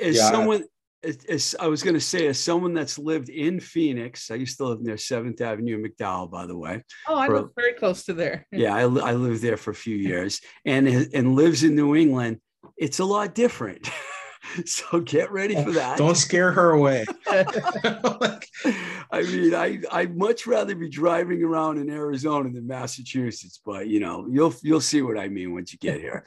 As 0.00 0.16
Yeah, 0.16 0.30
someone, 0.30 0.64
as, 1.02 1.16
as 1.28 1.56
I 1.58 1.66
was 1.66 1.82
going 1.82 1.94
to 1.94 2.00
say, 2.00 2.26
as 2.28 2.38
someone 2.38 2.74
that's 2.74 2.98
lived 2.98 3.28
in 3.28 3.58
Phoenix, 3.58 4.30
I 4.30 4.36
used 4.36 4.56
to 4.58 4.64
live 4.66 4.80
near 4.80 4.96
Seventh 4.96 5.40
Avenue 5.40 5.76
in 5.76 5.82
McDowell, 5.84 6.30
by 6.30 6.46
the 6.46 6.56
way. 6.56 6.82
Oh, 7.08 7.16
I 7.16 7.26
For- 7.26 7.40
live 7.40 7.50
very 7.56 7.72
close 7.72 8.04
to 8.04 8.12
there. 8.12 8.46
Yeah, 8.52 8.74
I, 8.74 8.86
li- 8.86 9.02
I 9.02 9.12
lived 9.14 9.42
there 9.42 9.56
for 9.56 9.70
a 9.70 9.74
few 9.74 9.96
years, 9.96 10.40
and 10.64 10.86
and 10.88 11.34
lives 11.34 11.64
in 11.64 11.74
New 11.74 11.96
England. 11.96 12.40
It's 12.76 13.00
a 13.00 13.04
lot 13.04 13.34
different. 13.34 13.90
so 14.64 15.00
get 15.00 15.32
ready 15.32 15.54
for 15.54 15.72
that. 15.72 15.98
Don't 15.98 16.16
scare 16.16 16.52
her 16.52 16.70
away. 16.70 17.04
I 17.26 19.22
mean, 19.22 19.54
I 19.54 19.80
I'd 19.90 20.16
much 20.16 20.46
rather 20.46 20.74
be 20.74 20.88
driving 20.88 21.42
around 21.42 21.78
in 21.78 21.90
Arizona 21.90 22.50
than 22.50 22.66
Massachusetts, 22.66 23.60
but 23.64 23.88
you 23.88 23.98
know, 24.00 24.26
you'll 24.30 24.54
you'll 24.62 24.80
see 24.80 25.02
what 25.02 25.18
I 25.18 25.28
mean 25.28 25.52
once 25.54 25.72
you 25.72 25.78
get 25.78 26.00
here. 26.00 26.24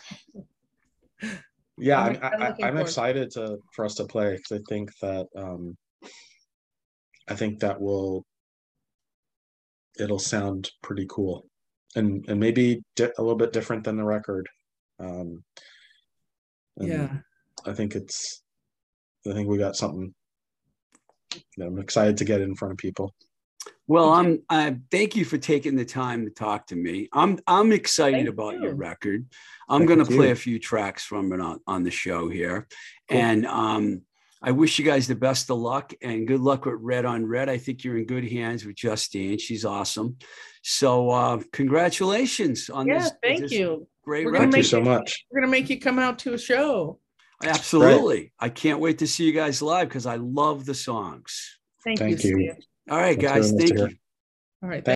Yeah, 1.77 2.01
I'm- 2.01 2.19
I'm, 2.21 2.41
I, 2.43 2.55
I'm 2.67 2.77
excited 2.77 3.31
to 3.31 3.57
for 3.73 3.85
us 3.85 3.95
to 3.95 4.05
play 4.05 4.35
because 4.35 4.59
I 4.59 4.61
think 4.69 4.91
that 5.01 5.27
um, 5.35 5.75
I 7.27 7.35
think 7.35 7.59
that 7.59 7.79
will 7.79 8.25
it'll 9.99 10.19
sound 10.19 10.71
pretty 10.83 11.05
cool, 11.09 11.45
and 11.95 12.23
and 12.27 12.39
maybe 12.39 12.81
di- 12.95 13.11
a 13.17 13.21
little 13.21 13.37
bit 13.37 13.53
different 13.53 13.83
than 13.83 13.97
the 13.97 14.03
record. 14.03 14.47
Um, 14.99 15.43
Yeah. 16.79 17.17
I 17.65 17.73
think 17.73 17.95
it's 17.95 18.41
I 19.27 19.33
think 19.33 19.47
we 19.49 19.57
got 19.57 19.75
something. 19.75 20.13
that 21.57 21.65
I'm 21.67 21.79
excited 21.79 22.17
to 22.17 22.25
get 22.25 22.41
in 22.41 22.55
front 22.55 22.73
of 22.73 22.77
people. 22.77 23.13
Well, 23.87 24.11
I'm 24.13 24.41
I 24.49 24.77
thank 24.89 25.15
you 25.15 25.25
for 25.25 25.37
taking 25.37 25.75
the 25.75 25.85
time 25.85 26.25
to 26.25 26.31
talk 26.31 26.67
to 26.67 26.75
me. 26.75 27.07
I'm 27.13 27.39
I'm 27.45 27.71
excited 27.71 28.17
Thank 28.17 28.29
about 28.29 28.55
you. 28.55 28.63
your 28.63 28.75
record. 28.75 29.27
I'm 29.69 29.85
going 29.85 29.99
to 29.99 30.05
play 30.05 30.31
a 30.31 30.35
few 30.35 30.59
tracks 30.59 31.03
from 31.03 31.31
it 31.33 31.39
on, 31.39 31.59
on 31.67 31.83
the 31.83 31.91
show 31.91 32.29
here. 32.29 32.67
Cool. 33.09 33.19
And 33.19 33.45
um 33.45 34.01
I 34.41 34.51
wish 34.51 34.77
you 34.77 34.85
guys 34.85 35.07
the 35.07 35.15
best 35.15 35.49
of 35.49 35.57
luck 35.57 35.93
and 36.03 36.27
good 36.27 36.39
luck 36.41 36.65
with 36.65 36.75
Red 36.79 37.05
on 37.05 37.25
Red. 37.25 37.49
I 37.49 37.57
think 37.57 37.83
you're 37.83 37.97
in 37.97 38.05
good 38.05 38.29
hands 38.29 38.65
with 38.65 38.75
Justine. 38.75 39.37
She's 39.37 39.65
awesome. 39.65 40.17
So 40.63 41.09
uh 41.11 41.39
congratulations 41.51 42.69
on 42.69 42.87
Yeah, 42.87 42.99
this. 42.99 43.11
thank 43.23 43.41
this 43.41 43.51
you. 43.51 43.87
Great 44.03 44.25
We're 44.25 44.31
gonna 44.31 44.45
Thank 44.45 44.57
you 44.57 44.63
so 44.63 44.81
much. 44.81 45.25
We're 45.31 45.41
gonna 45.41 45.51
make 45.51 45.69
you 45.69 45.79
come 45.79 45.99
out 45.99 46.19
to 46.19 46.33
a 46.33 46.39
show. 46.39 46.99
Absolutely. 47.43 48.33
I 48.39 48.49
can't 48.49 48.79
wait 48.79 48.99
to 48.99 49.07
see 49.07 49.25
you 49.25 49.33
guys 49.33 49.61
live 49.61 49.89
because 49.89 50.05
I 50.05 50.15
love 50.15 50.65
the 50.65 50.73
songs. 50.73 51.59
Thank, 51.83 51.99
Thank 51.99 52.23
you. 52.23 52.37
you. 52.39 52.55
Steve. 52.87 52.93
All 52.93 52.99
right, 53.01 53.19
That's 53.19 53.33
guys. 53.33 53.51
very 53.51 53.59
nice 53.59 53.69
to 53.69 53.77
Thank 53.77 53.91
you. 53.91 53.97
All 54.63 54.69
right. 54.69 54.94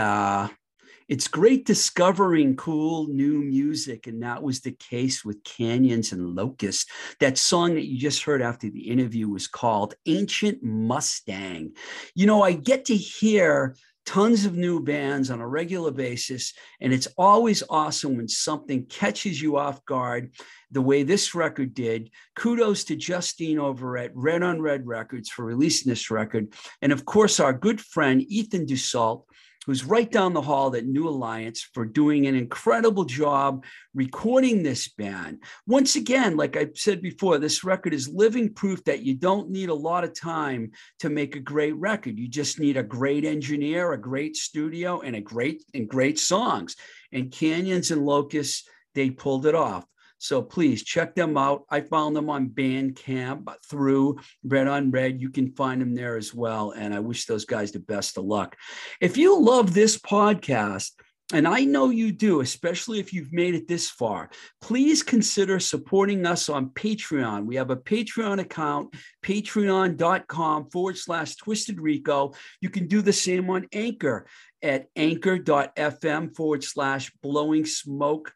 Yeah. 0.00 0.48
It's 1.08 1.26
great 1.26 1.66
discovering 1.66 2.54
cool 2.54 3.08
new 3.08 3.40
music. 3.40 4.06
And 4.06 4.22
that 4.22 4.42
was 4.42 4.60
the 4.60 4.70
case 4.70 5.24
with 5.24 5.42
Canyons 5.42 6.12
and 6.12 6.36
Locusts. 6.36 6.86
That 7.18 7.36
song 7.36 7.74
that 7.74 7.86
you 7.86 7.98
just 7.98 8.22
heard 8.22 8.40
after 8.40 8.70
the 8.70 8.88
interview 8.88 9.28
was 9.28 9.48
called 9.48 9.94
Ancient 10.06 10.62
Mustang. 10.62 11.72
You 12.14 12.26
know, 12.26 12.42
I 12.42 12.52
get 12.52 12.84
to 12.86 12.96
hear 12.96 13.74
tons 14.06 14.44
of 14.46 14.56
new 14.56 14.80
bands 14.80 15.30
on 15.30 15.40
a 15.40 15.46
regular 15.46 15.90
basis. 15.90 16.54
And 16.80 16.92
it's 16.92 17.08
always 17.18 17.62
awesome 17.68 18.16
when 18.16 18.28
something 18.28 18.86
catches 18.86 19.42
you 19.42 19.56
off 19.56 19.84
guard 19.84 20.32
the 20.70 20.80
way 20.80 21.02
this 21.02 21.34
record 21.34 21.74
did. 21.74 22.10
Kudos 22.36 22.84
to 22.84 22.96
Justine 22.96 23.58
over 23.58 23.98
at 23.98 24.14
Red 24.14 24.44
on 24.44 24.62
Red 24.62 24.86
Records 24.86 25.28
for 25.28 25.44
releasing 25.44 25.90
this 25.90 26.10
record. 26.10 26.54
And 26.82 26.92
of 26.92 27.04
course, 27.04 27.40
our 27.40 27.52
good 27.52 27.80
friend 27.80 28.22
Ethan 28.28 28.66
Dussault, 28.66 29.24
who's 29.66 29.84
right 29.84 30.10
down 30.10 30.32
the 30.32 30.40
hall 30.40 30.74
at 30.74 30.86
New 30.86 31.08
Alliance 31.08 31.68
for 31.74 31.84
doing 31.84 32.26
an 32.26 32.34
incredible 32.34 33.04
job 33.04 33.64
recording 33.94 34.62
this 34.62 34.88
band. 34.88 35.42
Once 35.66 35.96
again, 35.96 36.36
like 36.36 36.56
I 36.56 36.68
said 36.74 37.02
before, 37.02 37.38
this 37.38 37.62
record 37.62 37.92
is 37.92 38.08
living 38.08 38.54
proof 38.54 38.82
that 38.84 39.02
you 39.02 39.14
don't 39.14 39.50
need 39.50 39.68
a 39.68 39.74
lot 39.74 40.04
of 40.04 40.18
time 40.18 40.70
to 41.00 41.10
make 41.10 41.36
a 41.36 41.40
great 41.40 41.76
record. 41.76 42.18
You 42.18 42.28
just 42.28 42.58
need 42.58 42.76
a 42.76 42.82
great 42.82 43.24
engineer, 43.24 43.92
a 43.92 44.00
great 44.00 44.36
studio, 44.36 45.00
and 45.00 45.14
a 45.14 45.20
great 45.20 45.62
and 45.74 45.88
great 45.88 46.18
songs. 46.18 46.76
And 47.12 47.30
Canyons 47.30 47.90
and 47.90 48.04
Locusts, 48.04 48.66
they 48.94 49.10
pulled 49.10 49.46
it 49.46 49.54
off. 49.54 49.84
So 50.20 50.42
please 50.42 50.84
check 50.84 51.14
them 51.14 51.38
out. 51.38 51.64
I 51.70 51.80
found 51.80 52.14
them 52.14 52.28
on 52.28 52.50
Bandcamp 52.50 53.50
through 53.68 54.18
Red 54.44 54.68
on 54.68 54.90
Red. 54.90 55.18
You 55.18 55.30
can 55.30 55.52
find 55.52 55.80
them 55.80 55.94
there 55.94 56.18
as 56.18 56.34
well. 56.34 56.72
And 56.72 56.92
I 56.92 57.00
wish 57.00 57.24
those 57.24 57.46
guys 57.46 57.72
the 57.72 57.80
best 57.80 58.18
of 58.18 58.24
luck. 58.24 58.54
If 59.00 59.16
you 59.16 59.40
love 59.40 59.72
this 59.72 59.98
podcast, 59.98 60.90
and 61.32 61.48
I 61.48 61.64
know 61.64 61.90
you 61.90 62.12
do, 62.12 62.40
especially 62.40 62.98
if 62.98 63.14
you've 63.14 63.32
made 63.32 63.54
it 63.54 63.66
this 63.66 63.88
far, 63.88 64.30
please 64.60 65.02
consider 65.02 65.58
supporting 65.58 66.26
us 66.26 66.48
on 66.48 66.70
Patreon. 66.70 67.46
We 67.46 67.56
have 67.56 67.70
a 67.70 67.76
Patreon 67.76 68.40
account, 68.40 68.94
patreon.com 69.22 70.70
forward 70.70 70.98
slash 70.98 71.36
twisted 71.36 71.80
rico. 71.80 72.34
You 72.60 72.68
can 72.68 72.88
do 72.88 73.00
the 73.00 73.12
same 73.12 73.48
on 73.48 73.68
Anchor 73.72 74.26
at 74.60 74.88
anchor.fm 74.96 76.36
forward 76.36 76.64
slash 76.64 77.12
blowing 77.22 77.64
smoke 77.64 78.34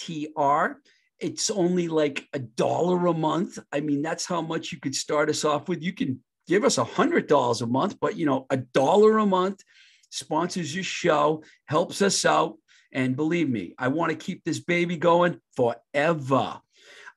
TR. 0.00 0.80
It's 1.24 1.50
only 1.50 1.88
like 1.88 2.28
a 2.32 2.38
dollar 2.38 3.06
a 3.06 3.14
month. 3.14 3.58
I 3.72 3.80
mean, 3.80 4.02
that's 4.02 4.26
how 4.26 4.42
much 4.42 4.72
you 4.72 4.80
could 4.80 4.94
start 4.94 5.28
us 5.28 5.44
off 5.44 5.68
with. 5.68 5.82
You 5.82 5.92
can 5.92 6.20
give 6.46 6.64
us 6.64 6.78
a 6.78 6.84
hundred 6.84 7.26
dollars 7.26 7.62
a 7.62 7.66
month, 7.66 7.98
but 8.00 8.16
you 8.16 8.26
know, 8.26 8.46
a 8.50 8.58
dollar 8.58 9.18
a 9.18 9.26
month 9.26 9.62
sponsors 10.14 10.74
your 10.74 10.84
show, 10.84 11.42
helps 11.66 12.00
us 12.00 12.24
out. 12.24 12.56
And 12.92 13.16
believe 13.16 13.50
me, 13.50 13.74
I 13.76 13.88
want 13.88 14.10
to 14.10 14.16
keep 14.16 14.44
this 14.44 14.60
baby 14.60 14.96
going 14.96 15.40
forever. 15.56 16.60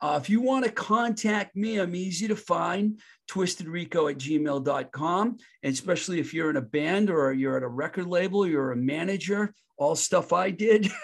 Uh, 0.01 0.19
if 0.21 0.29
you 0.29 0.41
want 0.41 0.65
to 0.65 0.71
contact 0.71 1.55
me, 1.55 1.77
I'm 1.79 1.95
easy 1.95 2.27
to 2.27 2.35
find, 2.35 2.99
twistedrico 3.29 4.11
at 4.11 4.17
gmail.com. 4.17 5.37
And 5.63 5.73
especially 5.73 6.19
if 6.19 6.33
you're 6.33 6.49
in 6.49 6.55
a 6.55 6.61
band 6.61 7.09
or 7.09 7.31
you're 7.33 7.57
at 7.57 7.63
a 7.63 7.67
record 7.67 8.07
label, 8.07 8.45
you're 8.45 8.71
a 8.71 8.75
manager, 8.75 9.53
all 9.77 9.95
stuff 9.95 10.33
I 10.33 10.49
did. 10.51 10.91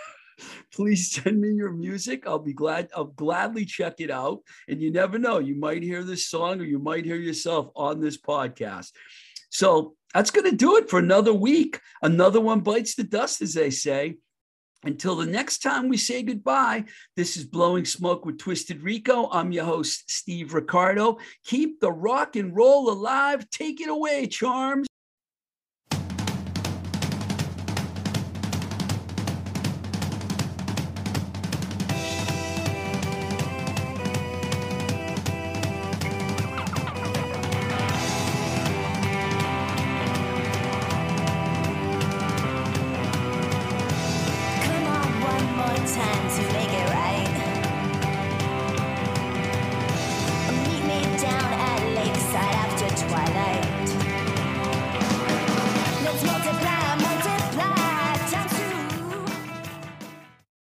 please 0.74 1.12
send 1.12 1.40
me 1.40 1.50
your 1.50 1.72
music. 1.72 2.28
I'll 2.28 2.40
be 2.40 2.54
glad, 2.54 2.90
I'll 2.96 3.06
gladly 3.06 3.66
check 3.66 3.96
it 4.00 4.12
out. 4.12 4.40
And 4.68 4.82
you 4.82 4.92
never 4.92 5.18
know, 5.18 5.40
you 5.40 5.56
might 5.56 5.84
hear 5.84 6.04
this 6.04 6.28
song 6.28 6.60
or 6.60 6.66
you 6.66 6.80
might 6.80 7.06
hear 7.06 7.18
yourself 7.18 7.70
on 7.76 8.00
this 8.00 8.18
podcast. 8.18 8.92
So 9.50 9.96
that's 10.14 10.32
going 10.32 10.50
to 10.50 10.56
do 10.56 10.78
it 10.78 10.90
for 10.90 11.00
another 11.00 11.34
week. 11.34 11.80
Another 12.02 12.42
one 12.42 12.62
bites 12.62 12.96
the 12.96 13.04
dust, 13.04 13.42
as 13.42 13.54
they 13.54 13.70
say. 13.70 14.18
Until 14.86 15.16
the 15.16 15.26
next 15.26 15.60
time 15.60 15.88
we 15.88 15.96
say 15.96 16.24
goodbye, 16.24 16.84
this 17.16 17.38
is 17.38 17.46
Blowing 17.46 17.86
Smoke 17.86 18.26
with 18.26 18.38
Twisted 18.38 18.82
Rico. 18.84 19.30
I'm 19.32 19.54
your 19.54 19.64
host, 19.64 20.12
Steve 20.12 20.54
Ricardo. 20.54 21.20
Keep 21.46 21.80
the 21.80 21.92
rock 21.92 22.36
and 22.36 22.54
roll 22.54 22.90
alive. 22.90 23.50
Take 23.50 23.80
it 23.80 23.90
away, 23.90 24.28
Charms. 24.28 24.88